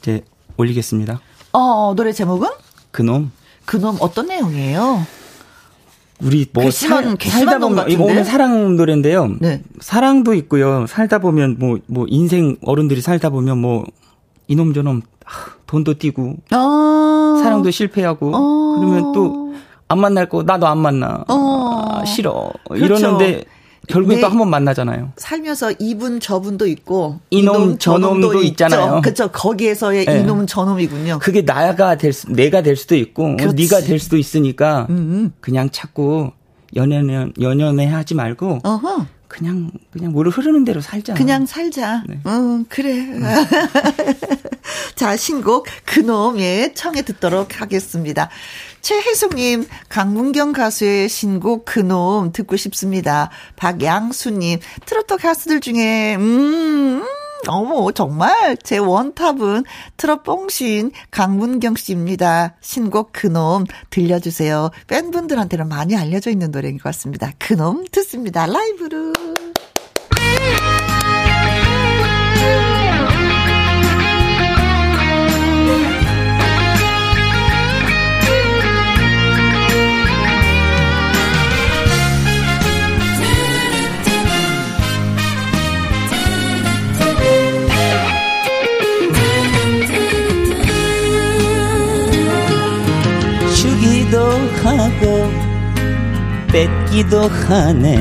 [0.00, 0.24] 이제
[0.56, 1.20] 올리겠습니다
[1.52, 2.48] 어, 노래 제목은?
[2.92, 3.30] 그놈
[3.66, 5.06] 그놈 어떤 내용이에요?
[6.20, 8.12] 우리 뭐 괘씸한- 살- 괘씸한 살다 놈 보면 이거 같은데?
[8.12, 9.36] 오늘 사랑 노래인데요.
[9.40, 9.62] 네.
[9.80, 10.86] 사랑도 있고요.
[10.88, 13.84] 살다 보면 뭐뭐 인생 어른들이 살다 보면 뭐
[14.48, 15.17] 이놈 저놈 하,
[15.66, 17.40] 돈도 띄고 어.
[17.42, 18.78] 사랑도 실패하고 어.
[18.80, 19.48] 그러면 또
[19.88, 22.00] 안 만날 거 나도 안 만나 어.
[22.00, 22.84] 아, 싫어 그렇죠.
[22.84, 23.44] 이러는데
[23.88, 24.20] 결국에 네.
[24.20, 25.12] 또한 번 만나잖아요.
[25.16, 29.00] 살면서 이분 저분도 있고 이놈 저놈도 있잖아요.
[29.02, 29.28] 그렇죠.
[29.28, 30.20] 거기에서의 네.
[30.20, 31.20] 이놈 저놈이군요.
[31.20, 33.56] 그게 나가 될 수, 내가 될 수도 있고 그렇지.
[33.56, 35.32] 네가 될 수도 있으니까 음.
[35.40, 36.32] 그냥 자꾸
[36.76, 39.06] 연연해 연연해 하지 말고 어허.
[39.28, 41.14] 그냥 그냥 물 흐르는 대로 살자.
[41.14, 42.02] 그냥 살자.
[42.08, 42.18] 네.
[42.26, 43.06] 응, 그래.
[44.96, 48.30] 자, 신곡 그놈 예 청해 듣도록 하겠습니다.
[48.80, 53.30] 최혜숙님, 강문경 가수의 신곡 그놈 듣고 싶습니다.
[53.56, 57.04] 박양수님, 트로트 가수들 중에, 음,
[57.46, 59.64] 어머, 정말 제 원탑은
[59.96, 62.56] 트롯 뽕신 강문경 씨입니다.
[62.60, 64.70] 신곡 그놈 들려주세요.
[64.86, 67.32] 팬분들한테는 많이 알려져 있는 노래인 것 같습니다.
[67.38, 68.46] 그놈 듣습니다.
[68.46, 69.12] 라이브로.
[96.52, 97.98] 뺏기도 하네.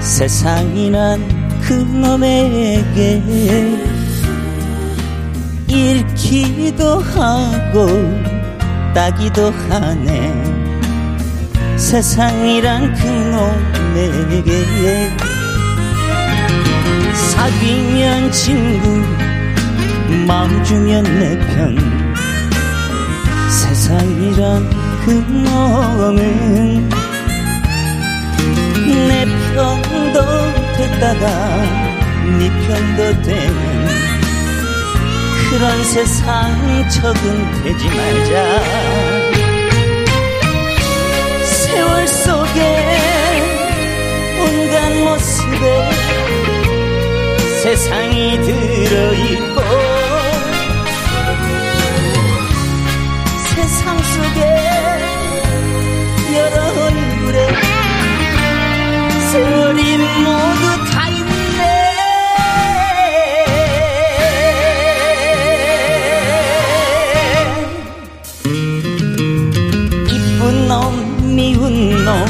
[0.00, 3.22] 세상이란 그놈에게
[5.68, 7.86] 잃기도 하고
[8.94, 10.58] 따기도 하네.
[11.76, 14.50] 세상이란 그놈에게
[17.14, 19.02] 사귀면 친구
[20.26, 21.76] 마음 주면 내 편.
[23.48, 26.88] 세상이란 그놈은
[29.08, 30.16] 내 편도
[30.76, 31.24] 됐다가
[32.38, 33.58] 네 편도 되는
[35.50, 38.32] 그런 세상 적응 되지 말자.
[41.44, 42.58] 세월 속에
[44.40, 45.64] 온갖 모습에
[47.62, 49.58] 세상이 들어있고
[59.38, 61.62] 세월이 모두 다 있네.
[70.10, 72.26] 이쁜 놈 미운 놈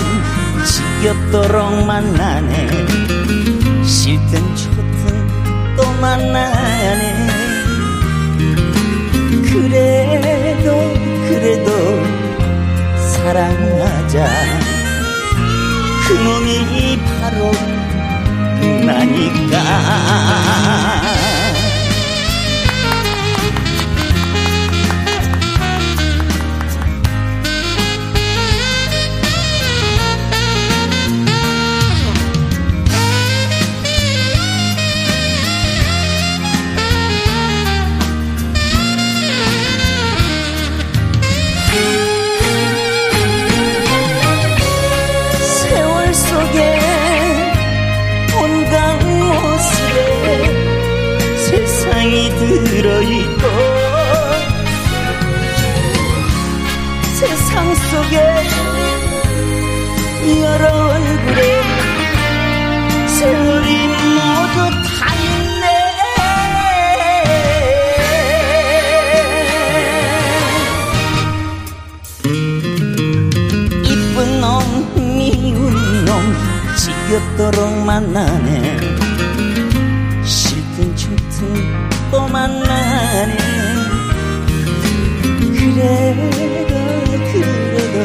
[0.66, 2.68] 지겹도록 만나네.
[3.86, 7.26] 싫든 좋든 또 만나네.
[9.50, 10.66] 그래도
[11.26, 11.70] 그래도
[13.14, 14.67] 사랑하자
[16.08, 17.52] 그놈이 바로
[18.86, 19.58] 나니까
[53.08, 53.42] 있고
[57.14, 58.16] 세상 속에
[60.42, 61.62] 여러 얼굴에
[63.06, 65.64] 세월이 모두 다 있네.
[73.84, 74.46] 이쁜 놈
[75.16, 76.12] 미운 놈
[76.76, 78.97] 지겹도록 만나네
[85.58, 86.20] 그래도
[87.32, 87.96] 그래도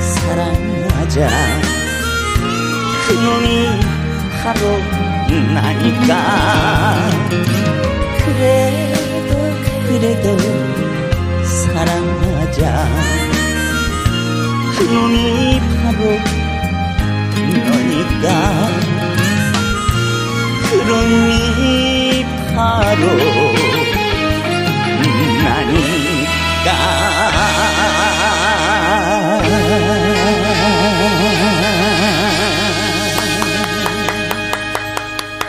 [0.00, 1.28] 사랑하자.
[3.06, 3.46] 그놈이
[4.42, 4.60] 바로
[5.52, 6.10] 나니까.
[8.24, 9.30] 그래도
[9.86, 10.26] 그래도
[11.44, 12.58] 사랑하자.
[14.78, 16.00] 그놈이 바로
[17.66, 18.24] 너니까.
[20.70, 23.04] 그놈이 바로
[25.42, 26.70] 나니까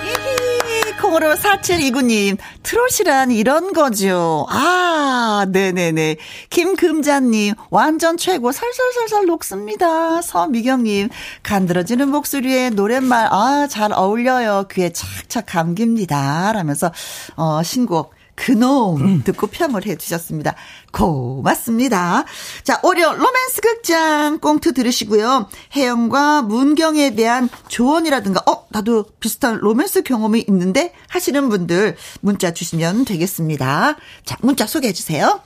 [0.03, 4.45] 이히, 콩으로 4729님, 트롯이란 이런 거죠.
[4.49, 6.17] 아, 네네네.
[6.49, 10.21] 김금자님, 완전 최고, 살살살살 녹습니다.
[10.21, 11.09] 서미경님,
[11.43, 14.65] 간드러지는 목소리에 노랫말, 아, 잘 어울려요.
[14.71, 16.51] 귀에 착착 감깁니다.
[16.53, 16.91] 라면서,
[17.35, 18.13] 어, 신곡.
[18.35, 20.55] 그놈 듣고 평을 해주셨습니다.
[20.91, 22.25] 고맙습니다.
[22.63, 25.49] 자, 월요 로맨스 극장 꽁트 들으시고요.
[25.75, 33.95] 혜영과 문경에 대한 조언이라든가, 어, 나도 비슷한 로맨스 경험이 있는데 하시는 분들 문자 주시면 되겠습니다.
[34.25, 35.41] 자, 문자 소개해 주세요.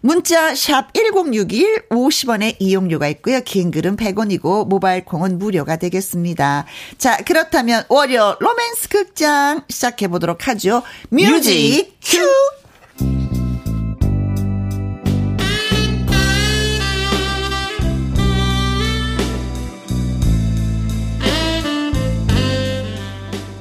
[0.00, 3.40] 문자 샵 1061 50원의 이용료가 있고요.
[3.42, 6.66] 긴 글은 100원이고 모바일 콩은 무료가 되겠습니다.
[6.98, 10.82] 자, 그렇다면 월요 로맨스 극장 시작해 보도록 하죠.
[11.10, 12.18] 뮤직 큐.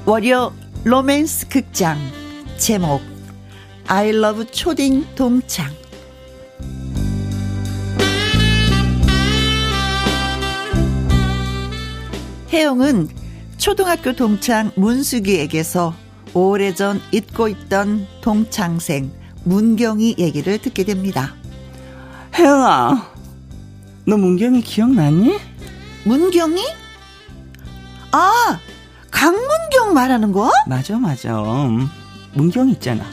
[0.06, 0.54] 월요
[0.84, 1.98] 로맨스 극장
[2.58, 3.02] 제목
[3.88, 5.81] I love 초딩 동창
[12.52, 13.08] 혜영은
[13.58, 15.94] 초등학교 동창 문숙이에게서
[16.34, 19.12] 오래전 잊고 있던 동창생
[19.46, 21.34] 문경이 얘기를 듣게 됩니다.
[22.36, 23.12] 혜영아,
[24.06, 25.38] 너 문경이 기억나니?
[26.04, 26.62] 문경이?
[28.12, 28.60] 아,
[29.12, 30.52] 강문경 말하는 거?
[30.68, 31.42] 맞아, 맞아.
[31.42, 31.88] 음,
[32.34, 33.06] 문경 있잖아.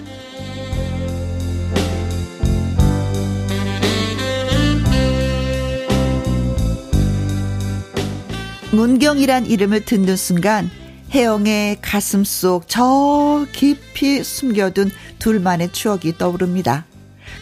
[8.73, 10.71] 문경이란 이름을 듣는 순간
[11.15, 16.85] 혜영의 가슴 속 저 깊이 숨겨둔 둘만의 추억이 떠오릅니다.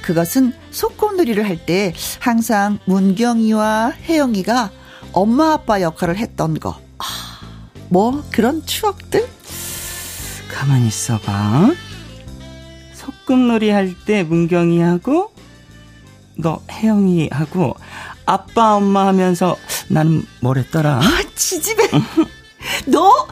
[0.03, 4.71] 그것은 소꿉놀이를 할 때 항상 문경이와 혜영이가
[5.13, 6.81] 엄마 아빠 역할을 했던 거.
[6.99, 7.05] 아,
[7.89, 9.27] 뭐 그런 추억들?
[10.49, 11.73] 가만히 있어봐.
[12.95, 15.33] 소꿉놀이 할 때 문경이 하고,
[16.37, 17.75] 너 혜영이 하고,
[18.27, 19.57] 아빠 엄마 하면서
[19.89, 21.01] 나는 뭘 했더라?
[21.03, 21.89] 아, 지집애.
[22.87, 23.27] 너,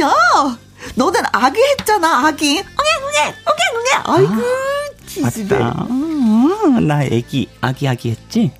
[0.00, 0.12] 야,
[0.94, 2.58] 너는 아기 했잖아, 아기.
[2.58, 3.90] 웅해, 웅해, 웅해, 웅해.
[4.04, 4.42] 아이고,
[5.06, 5.58] 지집애.
[5.58, 5.86] 맞다.
[5.88, 8.52] 어, 나 애기, 아기 아기 했지?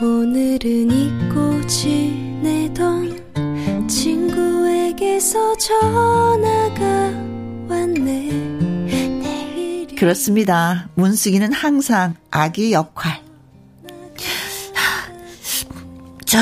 [0.00, 3.20] 오늘은 잊고 지내던
[3.88, 6.84] 친구에게서 전화가
[7.68, 8.32] 왔네
[9.20, 10.88] 내일이 그렇습니다.
[10.94, 13.20] 문숙이는 항상 아기 역할.
[16.32, 16.38] 저,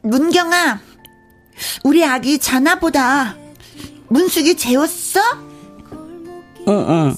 [0.00, 0.80] 문경아,
[1.84, 3.36] 우리 아기 자나보다
[4.08, 5.20] 문숙이 재웠어?
[6.66, 7.12] 어, 어,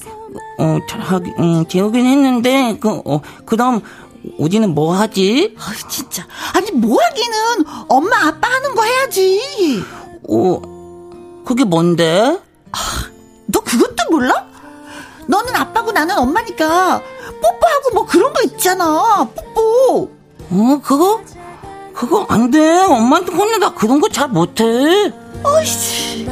[0.59, 3.81] 어, 잘 하기, 응, 재우긴 했는데, 그, 어, 그 다음,
[4.39, 5.55] 오지는 뭐 하지?
[5.57, 6.27] 아 진짜.
[6.53, 9.41] 아니, 뭐 하기는 엄마, 아빠 하는 거 해야지.
[10.29, 12.41] 어, 그게 뭔데?
[13.47, 14.49] 너 그것도 몰라?
[15.29, 17.01] 너는 아빠고 나는 엄마니까
[17.41, 19.29] 뽀뽀하고 뭐 그런 거 있잖아.
[19.33, 20.20] 뽀뽀.
[20.51, 21.21] 어, 그거?
[21.95, 22.79] 그거 안 돼.
[22.83, 24.65] 엄마한테 혼내다 그런 거 잘 못해.
[25.45, 26.27] 어이씨.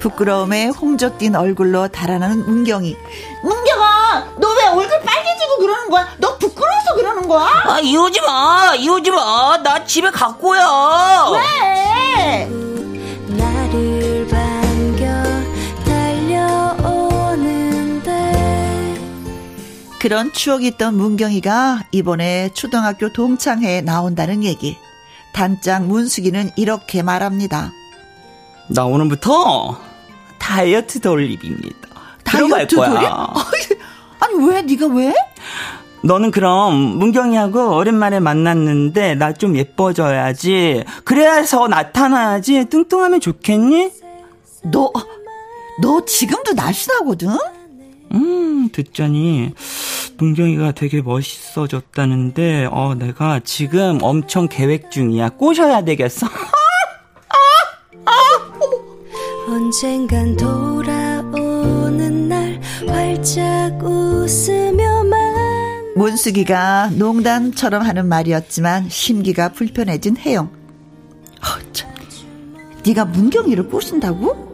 [0.00, 2.96] 부끄러움에 홍조 띈 얼굴로 달아나는 문경이.
[3.42, 6.08] 문경아, 너 왜 얼굴 빨개지고 그러는 거야?
[6.18, 7.46] 너 부끄러워서 그러는 거야?
[7.66, 8.74] 아, 이러지 마.
[8.76, 9.58] 이러지 마.
[9.62, 11.26] 나 집에 갈 거야.
[11.32, 12.48] 왜?
[20.00, 24.76] 그런 추억이 있던 문경이가 이번에 초등학교 동창회에 나온다는 얘기.
[25.32, 27.72] 단짝 문숙이는 이렇게 말합니다.
[28.68, 29.78] 나 오늘부터
[30.38, 31.76] 다이어트 돌립입니다.
[32.24, 32.74] 들어갈 다이어트.
[32.76, 33.34] 돌려?
[34.20, 35.14] 아니 왜 네가 왜?
[36.04, 40.84] 너는 그럼 문경이하고 오랜만에 만났는데 나 좀 예뻐져야지.
[41.04, 42.66] 그래서 나타나야지.
[42.66, 43.90] 뚱뚱하면 좋겠니?
[44.70, 44.92] 너,
[45.82, 47.30] 너 지금도 날씬하거든?
[48.12, 49.52] 음, 듣자니
[50.16, 55.30] 문경이가 되게 멋있어졌다는데 어 내가 지금 엄청 계획 중이야.
[55.30, 56.26] 꼬셔야 되겠어.
[59.48, 65.18] 언젠간 돌아오는 날 활짝 웃으며만
[65.96, 70.46] 문숙이가 농담처럼 하는 말이었지만 심기가 불편해진 혜영.
[70.46, 71.88] 어, 참.
[72.86, 74.47] 네가 문경이를 꼬신다고?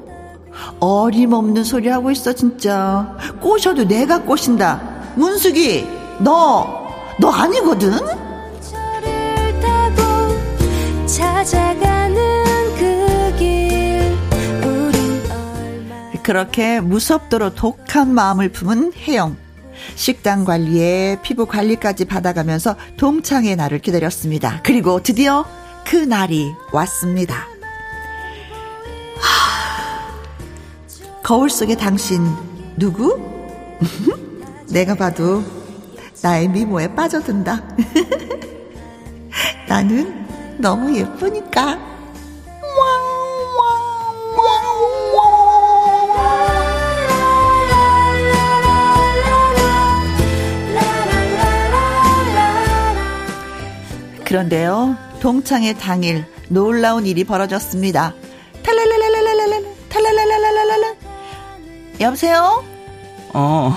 [0.80, 3.16] 어림없는 소리 하고 있어 진짜.
[3.40, 4.80] 꼬셔도 내가 꼬신다.
[5.16, 5.86] 문숙이,
[6.20, 6.88] 너,
[7.20, 7.92] 너 아니거든?
[16.12, 19.36] 그 그렇게 무섭도록 독한 마음을 품은 혜영.
[19.94, 24.60] 식단 관리에 피부 관리까지 받아가면서 동창의 날을 기다렸습니다.
[24.64, 25.44] 그리고 드디어
[25.84, 27.53] 그 날이 왔습니다.
[31.24, 32.22] 거울 속의 당신
[32.76, 33.18] 누구?
[34.68, 35.42] 내가 봐도
[36.22, 37.62] 나의 미모에 빠져든다.
[39.66, 40.26] 나는
[40.58, 41.78] 너무 예쁘니까.
[54.26, 58.12] 그런데요, 동창회 당일 놀라운 일이 벌어졌습니다.
[62.04, 62.62] 여보세요?
[63.32, 63.74] 어,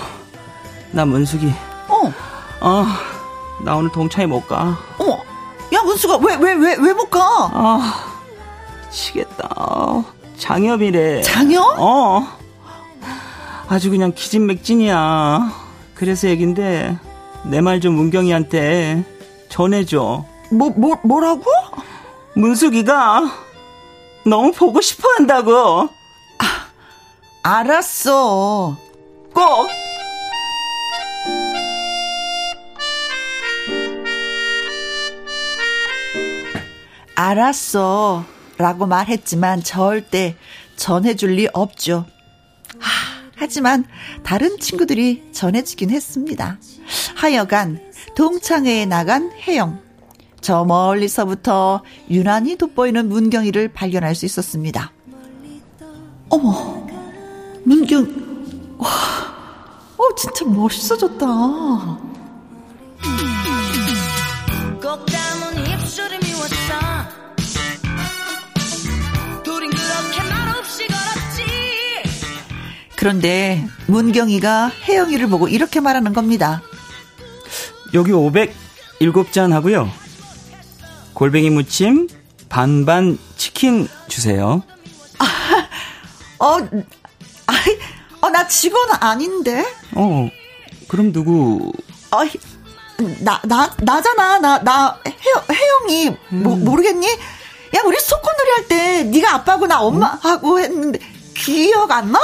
[0.91, 1.51] 나 문숙이.
[1.88, 2.13] 어,
[2.61, 2.86] 어,
[3.63, 4.78] 나 오늘 동창회 못 가.
[4.99, 5.21] 어.
[5.73, 7.19] 야, 문수가 왜, 왜, 왜, 왜 못 가?
[7.53, 8.11] 아,
[8.88, 10.03] 미치겠다.
[10.38, 11.21] 장엽이래.
[11.21, 11.75] 장혁?
[11.80, 12.28] 어.
[13.69, 15.51] 아주 그냥 기진맥진이야.
[15.95, 16.97] 그래서 얘긴데,
[17.45, 19.03] 내 말 좀 문경이한테
[19.49, 20.25] 전해줘.
[20.51, 21.43] 뭐, 뭐, 뭐라고?
[22.36, 23.21] 문숙이가
[24.25, 25.89] 너무 보고 싶어 한다고.
[27.50, 28.78] 알았어.
[29.34, 29.70] 꼭!
[37.16, 38.26] 알았어.
[38.58, 40.36] 라고 말했지만 절대
[40.76, 42.06] 전해줄 리 없죠.
[42.80, 43.86] 하, 하지만
[44.24, 46.60] 다른 친구들이 전해주긴 했습니다.
[47.16, 47.80] 하여간
[48.18, 49.80] 동창회에 나간 혜영.
[50.41, 54.91] 저 멀리서부터 유난히 돋보이는 문경이를 발견할 수 있었습니다.
[56.30, 56.76] 어머,
[57.68, 58.88] 문경, 와,
[59.97, 61.26] 어, 진짜 멋있어졌다.
[64.82, 66.74] 꼭 담은 입술이 미웠어
[72.95, 76.61] 그런데 문경이가 혜영이를 보고 이렇게 말하는 겁니다.
[77.93, 79.91] 여기 507잔 하고요.
[81.13, 82.07] 골뱅이 무침
[82.47, 84.63] 반반 치킨 주세요.
[86.39, 86.59] 어,
[87.48, 87.78] 아이,
[88.22, 89.66] 어, 나 직원 아닌데?
[89.95, 90.30] 어,
[90.88, 91.72] 그럼 누구?
[92.12, 92.20] 어,
[93.22, 94.39] 나, 나, 나잖아.
[94.39, 95.43] 나, 나, 혜영,
[95.89, 97.08] 혜영이, 모, 모르겠니?
[97.08, 101.00] 야, 우리 소꿉놀이 할 때, 네가 아빠고 나 엄마하고 했는데,
[101.36, 102.20] 기억 안 나?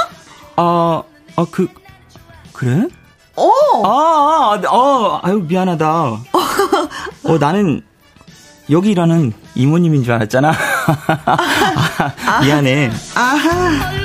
[0.56, 1.02] 아,
[1.36, 1.68] 아, 그,
[2.52, 2.86] 그래?
[3.36, 3.50] 어,
[3.84, 5.86] 아, 아, 어, 아유, 미안하다.
[7.24, 7.82] 어, 나는
[8.70, 10.52] 여기 일하는 이모님인 줄 알았잖아.
[12.26, 12.90] 아, 미안해.
[13.14, 14.03] 아하.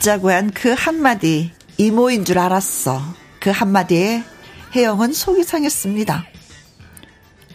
[0.00, 3.02] 웃자고 한 그 한마디, 이모인 줄 알았어.
[3.38, 4.24] 그 한마디에
[4.74, 6.24] 혜영은 속이 상했습니다.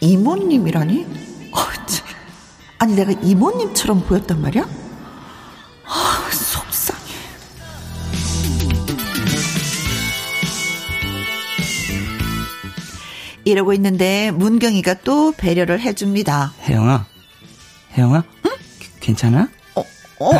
[0.00, 1.06] 이모님이라니?
[1.52, 2.06] 어, 참.
[2.78, 4.62] 아니, 내가 이모님처럼 보였단 말이야?
[5.84, 7.02] 아, 속상해.
[13.44, 16.52] 이러고 있는데 문경이가 또 배려를 해줍니다.
[16.62, 17.06] 혜영아,
[17.94, 18.50] 혜영아, 응?
[19.00, 19.48] 괜찮아?
[19.74, 19.80] 어,
[20.20, 20.32] 어, 어,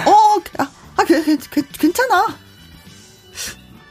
[0.58, 0.70] 아, 아
[1.06, 2.26] 괜- 괜- 괜- 괜찮아.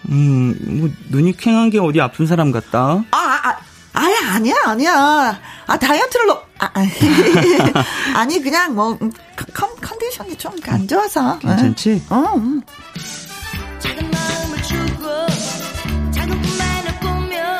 [0.10, 3.04] 음, 뭐 눈이 퀭한 게 어디 아픈 사람 같다.
[3.12, 3.58] 아, 아, 아,
[3.94, 5.40] 아야, 아니야, 아니야.
[5.66, 6.86] 아, 다이어트를, 넣- 아, 아,
[8.20, 9.12] 아니, 그냥 뭐, 음,
[9.54, 11.40] 컨, 컨디션이 좀 안 좋아서.
[11.40, 12.04] 괜찮지?
[12.10, 12.62] 어, 음.
[13.80, 17.58] 작은 마음을 주고 작은 꿈만을 꾸며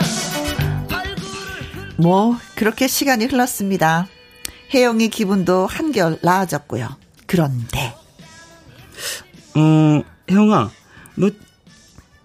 [0.94, 4.08] 얼굴을 뭐, 그렇게 시간이 흘렀습니다.
[4.74, 6.90] 혜영이 기분도 한결 나아졌고요.
[7.28, 7.95] 그런데,
[9.56, 10.70] 어, 혜영아,
[11.16, 11.30] 너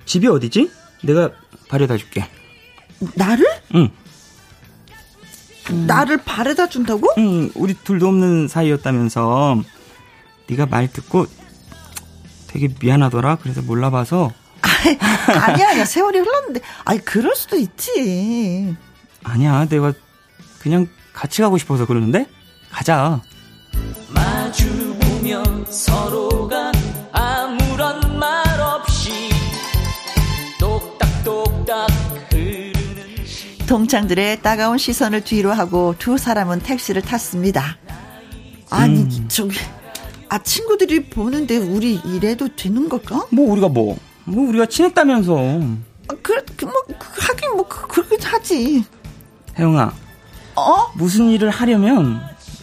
[0.05, 0.71] 집이 어디지?
[1.05, 1.31] 내가
[1.69, 2.27] 바래다 줄게.
[3.15, 3.47] 나를?
[3.75, 3.91] 응,
[5.87, 7.09] 나를 바래다 준다고?
[7.19, 9.63] 응, 우리 둘도 없는 사이였다면서
[10.49, 11.27] 네가 말 듣고
[12.49, 13.37] 되게 미안하더라.
[13.37, 14.33] 그래서 몰라봐서
[15.29, 15.85] 아니야, 아니야.
[15.85, 16.61] 세월이 흘렀는데.
[16.85, 18.75] 아니, 그럴 수도 있지.
[19.23, 19.93] 아니야, 내가
[20.59, 22.27] 그냥 같이 가고 싶어서 그러는데
[22.71, 23.21] 가자.
[24.09, 26.40] 마주 보면 서로
[33.71, 37.77] 동창들의 따가운 시선을 뒤로 하고 두 사람은 택시를 탔습니다.
[38.69, 39.27] 아니, 음.
[39.29, 39.57] 저기,
[40.29, 43.29] 아, 친구들이 보는데 우리 이래도 되는 걸까?
[43.31, 45.37] 뭐 우리가 뭐, 뭐 우리가 친했다면서.
[46.09, 48.85] 아, 그, 그, 뭐, 그, 하긴 뭐, 그, 그렇게 하지.
[49.57, 49.95] 혜영아,
[50.57, 50.93] 어?
[50.97, 52.21] 무슨 일을 하려면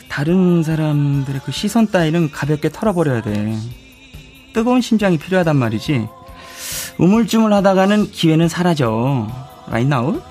[0.10, 3.58] 다른 사람들의 그 시선 따위는 가볍게 털어버려야 돼.
[4.54, 6.06] 뜨거운 심장이 필요하단 말이지.
[6.98, 9.30] 우물쭈물 하다가는 기회는 사라져.
[9.68, 10.22] Right now?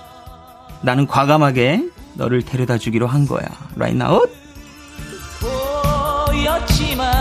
[0.86, 3.44] 나는 과감하게 너를 데려다 주기로 한 거야.
[3.74, 4.24] Right now?
[6.30, 7.16] 보였지만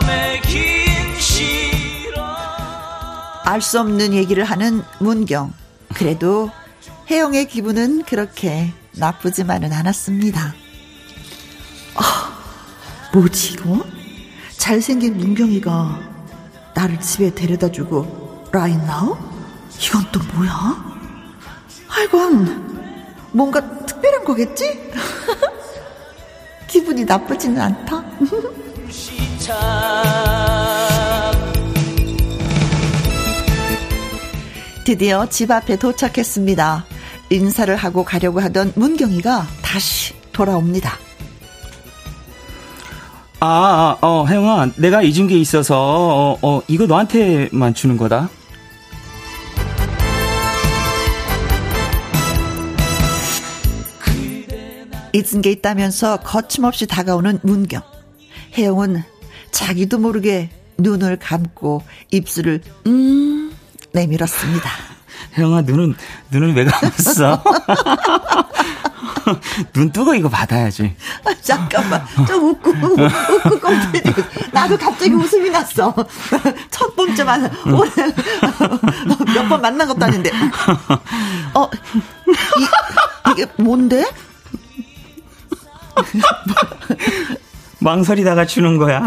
[0.00, 2.24] 보내긴 싫어
[3.44, 5.52] 알수 없는 얘기를 하는 문경.
[5.94, 6.50] 그래도
[7.08, 10.54] 혜영의 기분은 그렇게 나쁘지만은 않았습니다.
[11.94, 12.36] 아,
[13.12, 13.84] 뭐지 이거?
[14.58, 16.00] 잘생긴 문경이가
[16.74, 19.33] 나를 집에 데려다 주고 right now?
[19.80, 20.94] 이건 또 뭐야?
[21.88, 22.74] 아이건
[23.32, 24.90] 뭔가 특별한 거겠지?
[26.68, 28.04] 기분이 나쁘지는 않다.
[34.84, 36.84] 드디어 집 앞에 도착했습니다.
[37.30, 40.98] 인사를 하고 가려고 하던 문경이가 다시 돌아옵니다.
[43.40, 48.28] 아, 아, 어, 혜영아, 내가 잊은 게 있어서, 어, 어, 이거 너한테만 주는 거다.
[55.14, 57.80] 잊은 게 있다면서 거침없이 다가오는 문경.
[58.58, 59.04] 혜영은
[59.52, 63.54] 자기도 모르게 눈을 감고 입술을 음
[63.92, 64.68] 내밀었습니다.
[65.38, 65.94] 혜영아, 눈은,
[66.32, 67.42] 눈을 왜 감았어?
[69.72, 70.94] 눈 뜨고 이거 받아야지.
[71.24, 75.94] 아, 잠깐만 좀 웃고 웃고 꼼짝이고 나도 갑자기 웃음이 났어.
[76.70, 77.90] 첫 번째 만 오늘
[79.34, 80.30] 몇번 만난 것도 아닌데.
[81.54, 81.70] 어
[82.26, 84.04] 이, 이게 뭔데?
[87.80, 89.06] 망설이다가 주는 거야.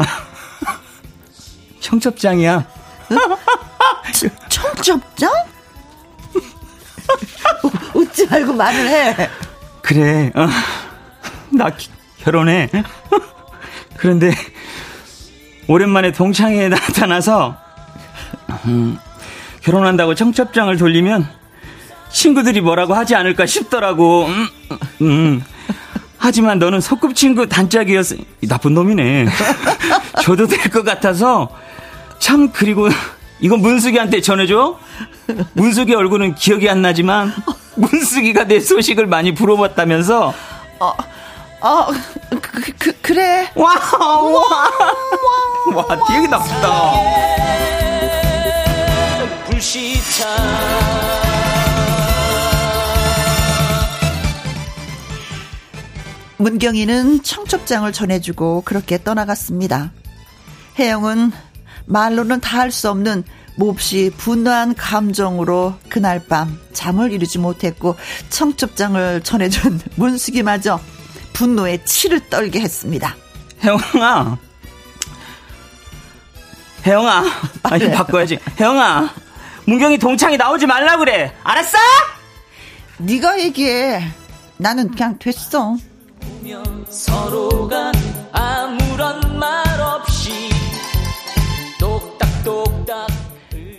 [1.79, 2.65] 청첩장이야.
[4.49, 5.31] 청첩장?
[7.63, 7.71] 우-
[8.01, 9.29] 웃지 말고 말을 해.
[9.81, 10.47] 그래, 어,
[11.49, 12.69] 나 기- 결혼해.
[13.95, 14.31] 그런데,
[15.67, 17.55] 오랜만에 동창회에 나타나서,
[18.65, 18.99] 음,
[19.61, 21.27] 결혼한다고 청첩장을 돌리면,
[22.11, 24.25] 친구들이 뭐라고 하지 않을까 싶더라고.
[24.25, 24.47] 음,
[25.01, 25.43] 음.
[26.27, 28.15] 하지만 너는 소꿉친구 단짝이었어.
[28.41, 29.27] 이 나쁜 놈이네.
[30.21, 31.47] 줘도 될 것 같아서,
[32.19, 32.89] 참, 그리고,
[33.39, 34.77] 이건 문숙이한테 전해줘?
[35.53, 37.33] 문숙이 얼굴은 기억이 안 나지만,
[37.75, 40.33] 문숙이가 내 소식을 많이 물어봤다면서,
[41.61, 41.87] 어,
[42.41, 43.49] 그, 그, 그래.
[43.55, 46.91] 와, 와, 와, 되게 나쁘다.
[56.37, 59.91] 문경이는 청첩장을 전해주고 그렇게 떠나갔습니다.
[60.79, 61.31] 혜영은
[61.85, 63.23] 말로는 다 할 수 없는
[63.55, 67.95] 몹시 분노한 감정으로 그날 밤 잠을 이루지 못했고
[68.29, 70.79] 청첩장을 전해준 문숙이마저
[71.33, 73.15] 분노에 치를 떨게 했습니다.
[73.63, 74.37] 혜영아.
[76.85, 77.23] 혜영아.
[77.63, 78.37] 아, 이거 바꿔야지.
[78.59, 79.09] 혜영아.
[79.65, 81.33] 문경이 동창이 나오지 말라 그래.
[81.43, 81.77] 알았어?
[82.99, 84.07] 네가 얘기해.
[84.57, 85.77] 나는 그냥 됐어.
[86.89, 87.91] 서로가
[88.31, 90.31] 아무런 말 없이
[91.79, 93.07] 똑딱똑딱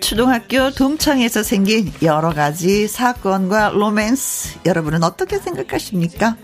[0.01, 6.37] 초등학교 동창에서 생긴 여러 가지 사건과 로맨스 여러분은 어떻게 생각하십니까?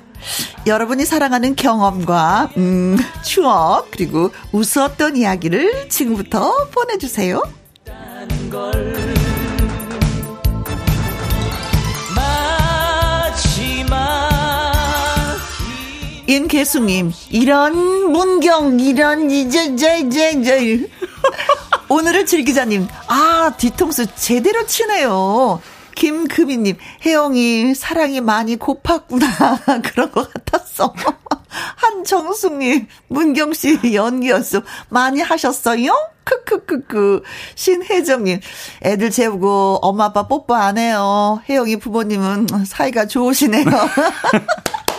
[0.67, 7.43] 여러분이 사랑하는 경험과 음, 추억 그리고 웃었던 이야기를 지금부터 보내주세요.
[16.27, 20.89] 임계숙님 이런 문경 이런 이제 이제 이제 이제
[21.89, 25.61] 오늘을 즐기자님 아 뒤통수 제대로 치네요.
[25.95, 30.93] 김금희님 혜영이 사랑이 많이 고팠구나 그런 것 같았어.
[31.77, 35.95] 한정숙님 문경 씨 연기 연습 많이 하셨어요?
[36.25, 37.23] 크크크크
[37.55, 38.41] 신혜정님
[38.83, 41.41] 애들 재우고 엄마 아빠 뽀뽀 안 해요.
[41.49, 43.65] 혜영이 부모님은 사이가 좋으시네요.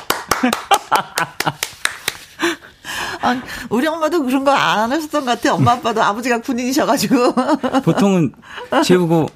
[3.22, 5.54] 아, 우리 엄마도 그런 거 안 하셨던 것 같아.
[5.56, 7.34] 엄마 아빠도 아버지가 군인이셔가지고.
[7.84, 8.34] 보통은
[8.84, 9.28] 재우고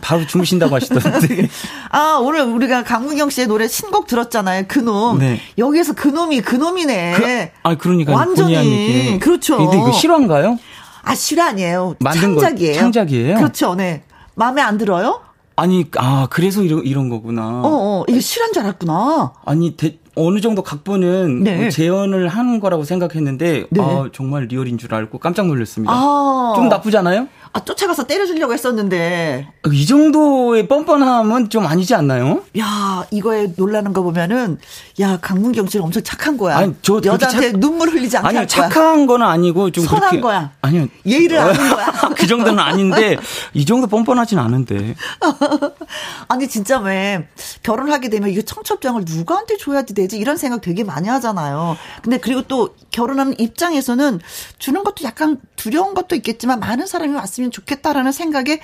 [0.00, 1.48] 바로 주무신다고 하시던데.
[1.90, 4.64] 아, 오늘 우리가 강문경 씨의 노래 신곡 들었잖아요.
[4.68, 5.18] 그놈.
[5.18, 5.40] 네.
[5.58, 7.52] 여기에서 그놈이 그놈이네.
[7.62, 9.18] 아, 그러니까 완전히.
[9.20, 9.56] 그렇죠.
[9.58, 10.58] 근데 이거 실화인가요?
[11.02, 11.94] 아, 실화 아니에요.
[12.00, 12.74] 만든 거 창작이에요.
[12.74, 13.36] 창작이에요?
[13.36, 13.74] 그렇죠.
[13.74, 14.04] 네.
[14.34, 15.20] 마음에 안 들어요?
[15.56, 17.42] 아니, 아, 그래서 이런, 이런 거구나.
[17.46, 18.04] 어, 어.
[18.08, 19.32] 이게 실화인 줄 알았구나.
[19.44, 21.66] 아니, 대- 어느 정도 각본은 네.
[21.66, 23.80] 어, 재현을 하는 거라고 생각했는데, 네.
[23.80, 25.92] 아, 정말 리얼인 줄 알고 깜짝 놀랐습니다.
[25.92, 26.52] 아.
[26.54, 27.28] 좀 나쁘지 않아요?
[27.54, 29.46] 아, 쫓아가서 때려주려고 했었는데.
[29.70, 32.42] 이 정도의 뻔뻔함은 좀 아니지 않나요?
[32.58, 34.58] 야, 이거에 놀라는 거 보면은,
[35.00, 36.56] 야, 강문경 씨는 엄청 착한 거야.
[36.56, 38.46] 아니, 저 여자한테 착- 눈물 흘리지 않게 아니요.
[38.46, 40.52] 착한 거는 아니고 좀 선한 그렇게 거야.
[40.62, 40.86] 아니요.
[41.04, 41.86] 예의를 아는 거야.
[42.16, 43.18] 그 정도는 아닌데
[43.52, 44.94] 이 정도 뻔뻔하진 않은데.
[46.28, 47.28] 아니 진짜 왜
[47.62, 51.76] 결혼하게 되면 이거 청첩장을 누구한테 줘야지 되지 이런 생각 되게 많이 하잖아요.
[52.02, 54.20] 근데 그리고 또 결혼하는 입장에서는
[54.58, 58.60] 주는 것도 약간 두려운 것도 있겠지만 많은 사람이 왔으면 좋겠다라는 생각에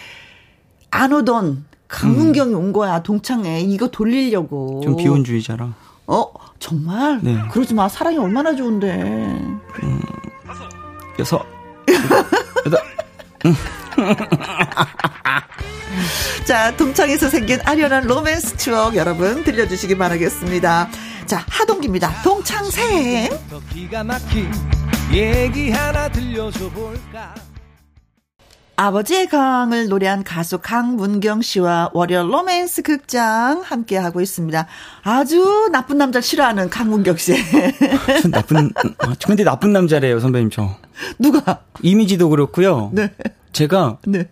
[0.90, 4.80] 안 오던 강문경이 온 거야 동창회 이거 돌리려고.
[4.84, 5.74] 좀 비혼주의자라.
[6.06, 6.24] 어
[6.58, 7.20] 정말?
[7.22, 7.38] 네.
[7.50, 9.38] 그러지 마 사랑이 얼마나 좋은데.
[11.18, 11.44] 여섯.
[12.66, 12.80] 여덟.
[16.44, 20.88] 자, 동창에서 생긴 아련한 로맨스 추억 여러분 들려주시기 바라겠습니다.
[21.26, 22.22] 자, 하동기입니다.
[22.22, 23.28] 동창생.
[28.80, 34.68] 아버지의 강을 노래한 가수 강문경 씨와 월요 로맨스 극장 함께 하고 있습니다.
[35.02, 37.34] 아주 나쁜 남자 싫어하는 강문경 씨.
[38.22, 40.76] 전 나쁜, 아, 근데 나쁜 남자래요, 선배님, 저.
[41.18, 41.62] 누가?
[41.82, 42.90] 이미지도 그렇고요.
[42.92, 43.12] 네.
[43.52, 44.28] 제가, 네.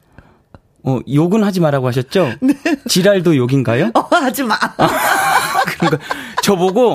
[0.85, 2.35] 어, 욕은 하지 말라고 하셨죠?
[2.87, 3.91] 지랄도 욕인가요?
[3.95, 4.57] 어, 하지 마.
[5.77, 5.99] 그러니까,
[6.45, 6.93] 저 보고,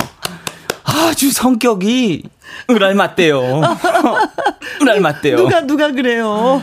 [0.84, 2.22] 아주 성격이,
[2.70, 3.40] 을알 맞대요.
[4.82, 5.36] 을알 맞대요.
[5.36, 6.62] 누가, 누가 그래요?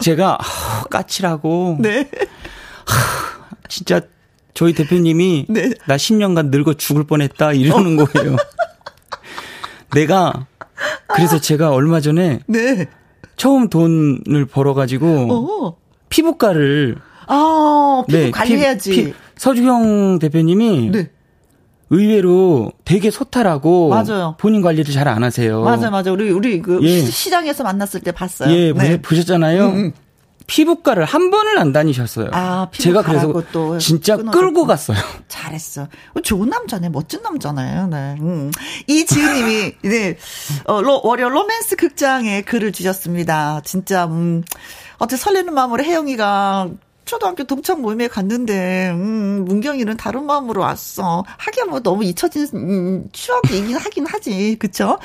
[0.00, 2.08] 제가, 아, 까칠하고, 네.
[3.68, 4.00] 진짜,
[4.54, 5.70] 저희 대표님이, 네.
[5.86, 8.36] 나 10년간 늙어 죽을 뻔했다, 이러는 거예요.
[9.94, 10.46] 내가,
[11.08, 12.86] 그래서 제가 얼마 전에, 네.
[13.36, 15.76] 처음 돈을 벌어가지고, 어.
[16.08, 16.96] 피부과를,
[17.26, 18.90] 아, 피부 네, 관리해야지.
[18.90, 21.10] 피- 피- 서주경 대표님이, 네.
[21.90, 24.34] 의외로 되게 소탈하고, 맞아요.
[24.38, 25.62] 본인 관리를 잘 안 하세요.
[25.62, 26.10] 맞아, 맞아.
[26.10, 27.00] 우리, 우리 그 예.
[27.00, 28.50] 시- 시장에서 만났을 때 봤어요.
[28.52, 28.96] 예, 네.
[29.00, 29.92] 보- 보셨잖아요.
[30.48, 32.28] 피부과를 한 번을 안 다니셨어요.
[32.32, 34.16] 아, 피부 제가 그래서 또 진짜.
[34.16, 34.96] 끌고 갔어요.
[35.26, 35.88] 잘했어.
[36.22, 37.86] 좋은 남자네, 멋진 남자네.
[37.90, 38.16] 네.
[38.20, 38.52] 음.
[38.86, 40.16] 이지은님이 네,
[40.66, 43.60] 어, 로, 월요 로맨스 극장에 글을 주셨습니다.
[43.64, 44.44] 진짜 음,
[44.98, 46.68] 어떻게 설레는 마음으로 혜영이가
[47.06, 51.24] 초등학교 동창 모임에 갔는데 음, 문경이는 다른 마음으로 왔어.
[51.38, 54.98] 하기야 뭐 너무 잊혀진 음, 추억이긴 하긴 하지, 그쵸?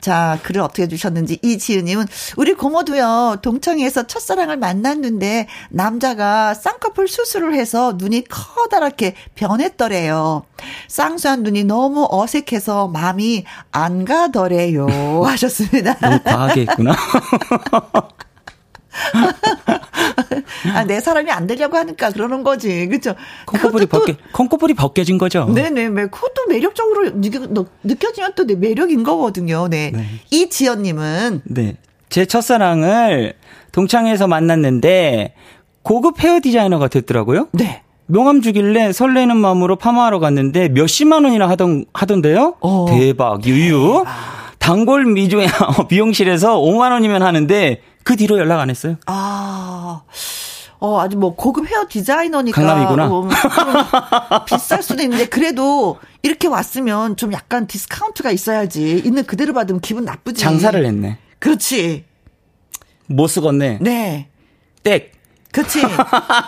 [0.00, 8.24] 자 글을 어떻게 주셨는지 이지은님은 우리 고모도요 동창회에서 첫사랑을 만났는데 남자가 쌍꺼풀 수술을 해서 눈이
[8.28, 10.44] 커다랗게 변했더래요.
[10.88, 14.86] 쌍수한 눈이 너무 어색해서 마음이 안 가더래요.
[15.26, 15.98] 하셨습니다.
[15.98, 16.94] 너무 과하게 했구나.
[20.74, 22.86] 아, 내 사람이 안 되려고 하니까 그러는 거지.
[22.88, 23.14] 그쵸?
[23.46, 25.46] 콩코뿔이 벗겨, 콩코뿔이 벗겨진 거죠.
[25.46, 26.02] 네네, 네.
[26.06, 29.68] 그것도 매력적으로 느껴, 느껴지면 또 내 매력인 거거든요.
[29.68, 29.92] 네.
[29.94, 30.04] 네.
[30.30, 31.76] 이지연님은, 네.
[32.08, 33.34] 제 첫사랑을
[33.72, 35.34] 동창회에서 만났는데
[35.82, 37.48] 고급 헤어 디자이너가 됐더라고요.
[37.52, 37.82] 네.
[38.06, 42.56] 명함 주길래 설레는 마음으로 파마하러 갔는데 몇십만 원이나 하던 하던데요.
[42.60, 42.86] 어.
[42.90, 44.04] 대박 유유.
[44.60, 45.38] 단골 미조
[45.88, 48.96] 미용실에서 5만 원이면 하는데 그 뒤로 연락 안 했어요.
[49.06, 50.02] 아,
[50.78, 52.62] 어, 아주 뭐 고급 헤어 디자이너니까.
[52.62, 53.06] 강남이구나.
[53.06, 59.02] 어, 좀 비쌀 수도 있는데, 그래도 이렇게 왔으면 좀 약간 디스카운트가 있어야지.
[59.04, 60.40] 있는 그대로 받으면 기분 나쁘지.
[60.40, 61.18] 장사를 했네.
[61.38, 62.04] 그렇지.
[63.06, 63.78] 못 쓰겄네.
[63.82, 64.28] 네.
[64.82, 65.00] 땡.
[65.52, 65.82] 그치.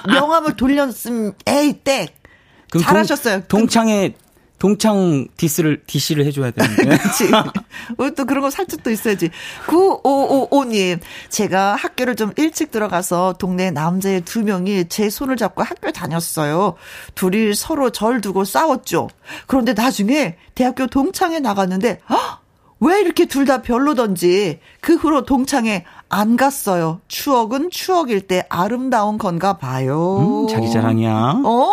[0.07, 2.07] 명함을 돌렸음, 에이, 땡.
[2.81, 3.41] 잘하셨어요.
[3.49, 4.15] 동, 동창에
[4.63, 6.85] 동창 디스를 디시를 해줘야 되는데.
[6.97, 7.31] 그렇지.
[7.99, 9.29] 우리 또 그런 거 살짝 또 있어야지.
[9.67, 11.01] 9555님,
[11.31, 16.77] 제가 학교를 좀 일찍 들어가서 동네 남자애 두 명이 제 손을 잡고 학교 다녔어요.
[17.17, 19.09] 둘이 서로 절 두고 싸웠죠.
[19.49, 22.39] 그런데 나중에 대학교 동창회 나갔는데, 헉!
[22.79, 27.01] 왜 이렇게 둘 다 별로던지 그 후로 동창회 안 갔어요.
[27.09, 30.19] 추억은 추억일 때 아름다운 건가 봐요.
[30.47, 31.43] 음, 자기 자랑이야.
[31.45, 31.73] 어,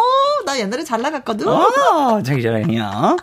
[0.50, 1.48] 나 옛날에 잘 나갔거든.
[1.48, 3.16] 어, 자기 자랑이야.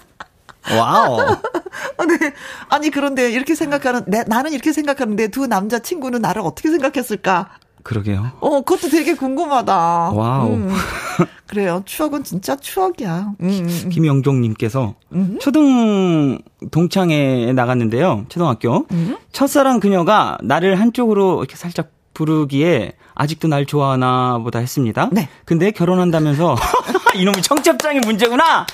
[0.77, 1.21] wow.
[1.99, 2.33] 아, 네.
[2.69, 7.49] 아니 그런데 이렇게 생각하는 내, 나는 이렇게 생각하는데 두 남자 친구는 나를 어떻게 생각했을까?
[7.83, 8.33] 그러게요.
[8.41, 9.75] 어, 그것도 되게 궁금하다.
[10.13, 10.55] wow.
[10.55, 10.73] 음.
[11.47, 11.83] 그래요.
[11.85, 13.33] 추억은 진짜 추억이야.
[13.41, 13.89] 음, 음.
[13.89, 14.95] 김영종님께서
[15.41, 16.39] 초등
[16.71, 18.27] 동창회에 나갔는데요.
[18.29, 18.87] 초등학교
[19.33, 25.11] 첫사랑 그녀가 나를 한쪽으로 이렇게 살짝 부르기에 아직도 날 좋아하나 보다 했습니다.
[25.13, 25.29] 네.
[25.45, 26.57] 근데 결혼한다면서
[27.17, 28.67] 이놈의 청첩장이 문제구나.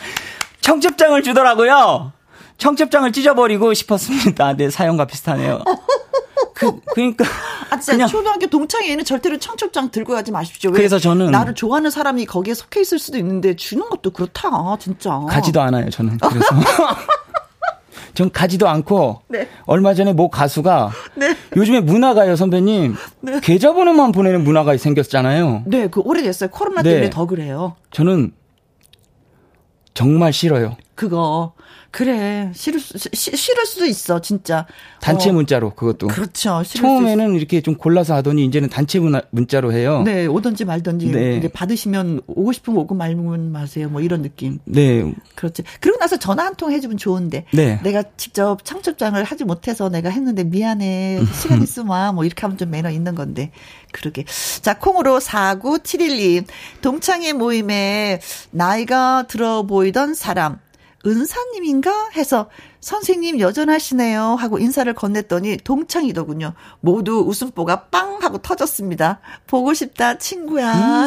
[0.61, 2.12] 청첩장을 주더라고요.
[2.59, 4.55] 청첩장을 찢어버리고 싶었습니다.
[4.57, 5.62] 내 사연과 비슷하네요.
[6.55, 7.24] 그 그러니까
[7.70, 10.70] 아, 진짜 그냥 초등학교 동창회에는 절대로 청첩장 들고 가지 마십시오.
[10.70, 10.76] 왜?
[10.76, 15.11] 그래서 저는- 나를 좋아하는 사람이 거기에 속해 있을 수도 있는데 주는 것도 그렇다, 진짜.
[15.28, 16.18] 가지도 않아요, 저는.
[16.18, 16.47] 그래서.
[18.14, 19.49] 전 가지도 않고 네.
[19.66, 21.36] 얼마 전에 모 가수가 네.
[21.57, 22.95] 요즘에 문화가요 선배님
[23.43, 25.64] 계좌번호만 보내는 문화가 생겼잖아요.
[25.66, 26.51] 네, 그 오래됐어요.
[26.51, 26.90] 코로나 네.
[26.90, 27.76] 때문에 더 그래요.
[27.90, 28.32] 저는
[29.95, 30.76] 정말 싫어요.
[30.95, 31.53] 그거
[31.93, 34.66] 그래 싫을 수, 시- 싫을 수도 있어, 진짜.
[35.03, 36.07] 단체 어, 문자로 그것도.
[36.07, 36.62] 그렇죠.
[36.66, 40.03] 처음에는 이렇게 좀 골라서 하더니 이제는 단체 문화, 문자로 해요.
[40.03, 41.36] 네, 오든지 말든지 네.
[41.36, 43.90] 이제 받으시면 오고 싶으면 오고 말면 마세요.
[43.90, 44.59] 뭐 이런 느낌.
[44.64, 45.12] 네.
[45.34, 45.64] 그렇지.
[45.80, 47.45] 그리고 나서 전화 한 통 해주면 좋은데.
[47.53, 47.78] 네.
[47.82, 51.20] 내가 직접 청첩장을 하지 못해서 내가 했는데 미안해.
[51.34, 52.12] 시간 있으면 와.
[52.12, 53.51] 뭐 이렇게 하면 좀 매너 있는 건데.
[53.93, 54.24] 그러게.
[54.62, 56.47] 자, 콩으로 4971님.
[56.80, 58.20] 동창회 모임에
[58.51, 60.59] 나이가 들어 보이던 사람.
[61.05, 62.11] 은사님인가?
[62.16, 62.48] 해서
[62.80, 64.36] 선생님 여전하시네요.
[64.36, 66.55] 하고 인사를 건넸더니 동창이더군요.
[66.80, 69.20] 모두 웃음보가 빵 하고 터졌습니다.
[69.46, 71.07] 보고 싶다, 친구야.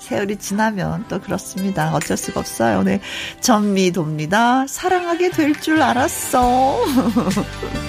[0.00, 1.94] 세월이 지나면 또 그렇습니다.
[1.94, 2.82] 어쩔 수가 없어요.
[2.82, 3.00] 네.
[3.40, 4.66] 전미도입니다.
[4.66, 6.78] 사랑하게 될 줄 알았어.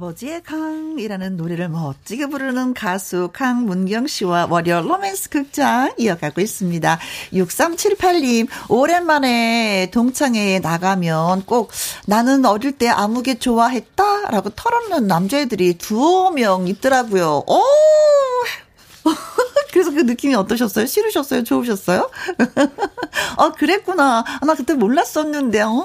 [0.00, 6.98] 아버지의 강이라는 노래를 멋지게 부르는 가수 강문경 씨와 월요 로맨스 극장 이어가고 있습니다.
[7.34, 11.70] 6378님, 오랜만에 동창회에 나가면 꼭
[12.06, 14.30] 나는 어릴 때 아무개 좋아했다?
[14.30, 17.44] 라고 털어놓는 남자애들이 두어 명 있더라고요.
[17.46, 17.60] 오!
[19.72, 20.86] 그래서 그 느낌이 어떠셨어요?
[20.86, 21.44] 싫으셨어요?
[21.44, 22.10] 좋으셨어요?
[23.36, 24.24] 어, 그랬구나.
[24.40, 25.84] 아, 나 그때 몰랐었는데, 어,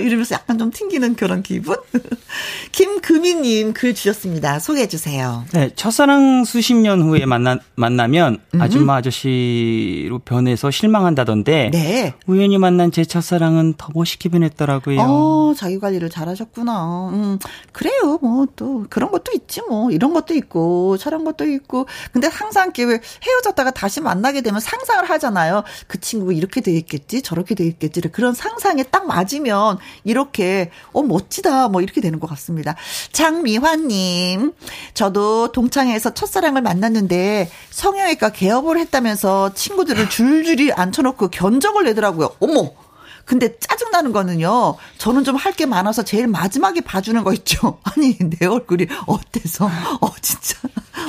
[0.00, 1.76] 이러면서 약간 좀 튕기는 그런 기분?
[2.72, 4.58] 김금희님 글 주셨습니다.
[4.58, 5.44] 소개해 주세요.
[5.52, 8.60] 네, 첫사랑 수십 년 후에 만나, 만나면 음.
[8.60, 11.70] 아줌마 아저씨로 변해서 실망한다던데.
[11.72, 12.14] 네.
[12.26, 15.00] 우연히 만난 제 첫사랑은 더 멋있게 변했더라고요.
[15.00, 17.08] 어, 자기 관리를 잘하셨구나.
[17.12, 17.38] 음,
[17.72, 18.18] 그래요.
[18.20, 19.90] 뭐, 또, 그런 것도 있지, 뭐.
[19.90, 21.86] 이런 것도 있고, 저런 것도 있고.
[22.12, 25.64] 근데 항상 이렇게 헤어졌다가 다시 만나게 되면 상상을 하잖아요.
[25.86, 28.00] 그 친구가 이렇게 돼 있겠지, 저렇게 돼 있겠지.
[28.00, 31.68] 그런 상상에 딱 맞으면 이렇게, 어, 멋지다.
[31.68, 32.74] 뭐 이렇게 되는 것 같습니다.
[33.12, 34.52] 장미화님,
[34.94, 42.30] 저도 동창회에서 첫사랑을 만났는데 성형외과 개업을 했다면서 친구들을 줄줄이 앉혀놓고 견적을 내더라고요.
[42.40, 42.83] 어머!
[43.24, 47.78] 근데 짜증나는 거는요, 저는 좀 할 게 많아서 제일 마지막에 봐주는 거 있죠.
[47.84, 49.66] 아니, 내 얼굴이 어때서,
[50.00, 50.58] 어, 진짜.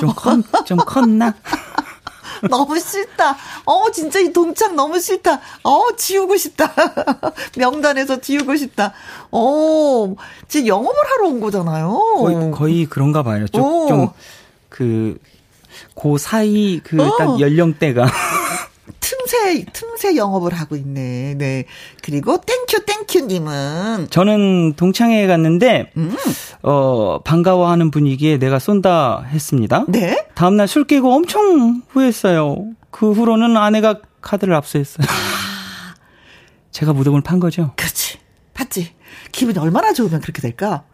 [0.00, 1.34] 좀 컸, 좀 컸나?
[2.50, 3.36] 너무 싫다.
[3.64, 5.40] 어, 진짜 이 동창 너무 싫다.
[5.62, 6.72] 어, 지우고 싶다.
[7.56, 8.92] 명단에서 지우고 싶다.
[9.32, 10.14] 어,
[10.46, 11.98] 지금 영업을 하러 온 거잖아요.
[12.18, 13.46] 거의, 거의 그런가 봐요.
[13.48, 13.86] 좀, 어.
[13.88, 14.08] 좀,
[14.68, 15.18] 그,
[15.98, 17.40] 그 사이, 그, 딱 어.
[17.40, 18.06] 연령대가.
[19.26, 21.34] 틈새 틈새 영업을 하고 있네.
[21.36, 21.64] 네.
[22.02, 26.14] 그리고 땡큐 땡큐 님은 저는 동창회에 갔는데 음.
[26.62, 29.84] 어 반가워하는 분위기에 내가 쏜다 했습니다.
[29.88, 30.26] 네.
[30.34, 32.56] 다음 날 술 깨고 엄청 후회했어요.
[32.90, 35.06] 그 후로는 아내가 카드를 압수했어요.
[35.08, 35.94] 아.
[36.72, 37.72] 제가 무덤을 판 거죠.
[37.76, 38.18] 그렇지.
[38.52, 38.92] 봤지.
[39.32, 40.84] 기분이 얼마나 좋으면 그렇게 될까?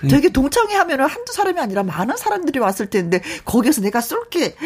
[0.00, 4.56] 그 되게 동창회 하면은 한두 사람이 아니라 많은 사람들이 왔을 텐데 거기에서 내가 쏠게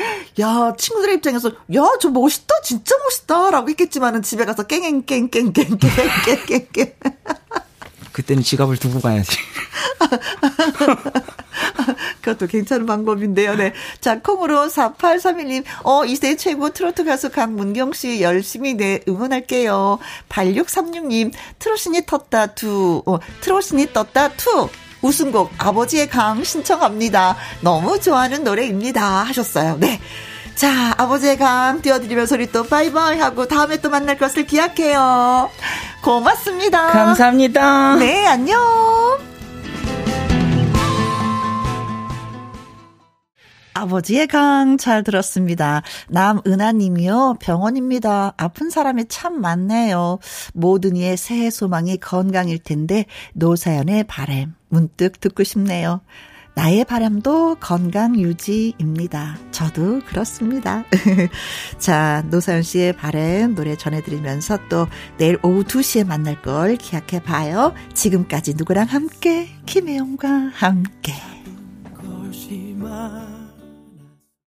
[0.41, 6.93] 야 친구들의 입장에서 야 저 멋있다 진짜 멋있다라고 했겠지만은 집에 가서 깽깽깽깽깽깽깽깽깽
[8.13, 9.37] 그때는 지갑을 두고 가야지.
[12.23, 13.57] 그것도 괜찮은 방법인데요.
[13.57, 13.73] 네.
[14.01, 19.99] 자, 콩으로 4831님, 어, 이세 최고 트로트 가수 강문경 씨 열심히 네, 응원할게요.
[20.29, 24.69] 8636님, 트롯신이 떴다 두, 어, 트롯신이 떴다 two.
[25.05, 27.37] 우승곡 아버지의 강 신청합니다.
[27.61, 29.05] 너무 좋아하는 노래입니다.
[29.25, 29.77] 하셨어요.
[29.79, 30.01] 네.
[30.55, 35.51] 자, 아버지의 강 띄워드리면서 우리 또 바이바이 하고 다음에 또 만날 것을 기약해요.
[36.03, 36.87] 고맙습니다.
[36.87, 37.97] 감사합니다.
[37.97, 38.59] 네, 안녕.
[43.75, 45.83] 아버지의 강 잘 들었습니다.
[46.09, 47.37] 남은하님이요.
[47.41, 48.33] 병원입니다.
[48.37, 50.19] 아픈 사람이 참 많네요.
[50.55, 56.01] 모든 이의 새해 소망이 건강일 텐데 노사연의 바램 문득 듣고 싶네요.
[56.57, 59.37] 나의 바람도 건강 유지입니다.
[59.51, 60.85] 저도 그렇습니다.
[61.79, 64.87] 자, 노사연 씨의 바람 노래 전해드리면서 또
[65.19, 67.75] 내일 오후 2시에 만날 걸 기약해 봐요.
[67.93, 69.49] 지금까지 누구랑 함께?
[69.67, 71.15] 김혜영과 함께.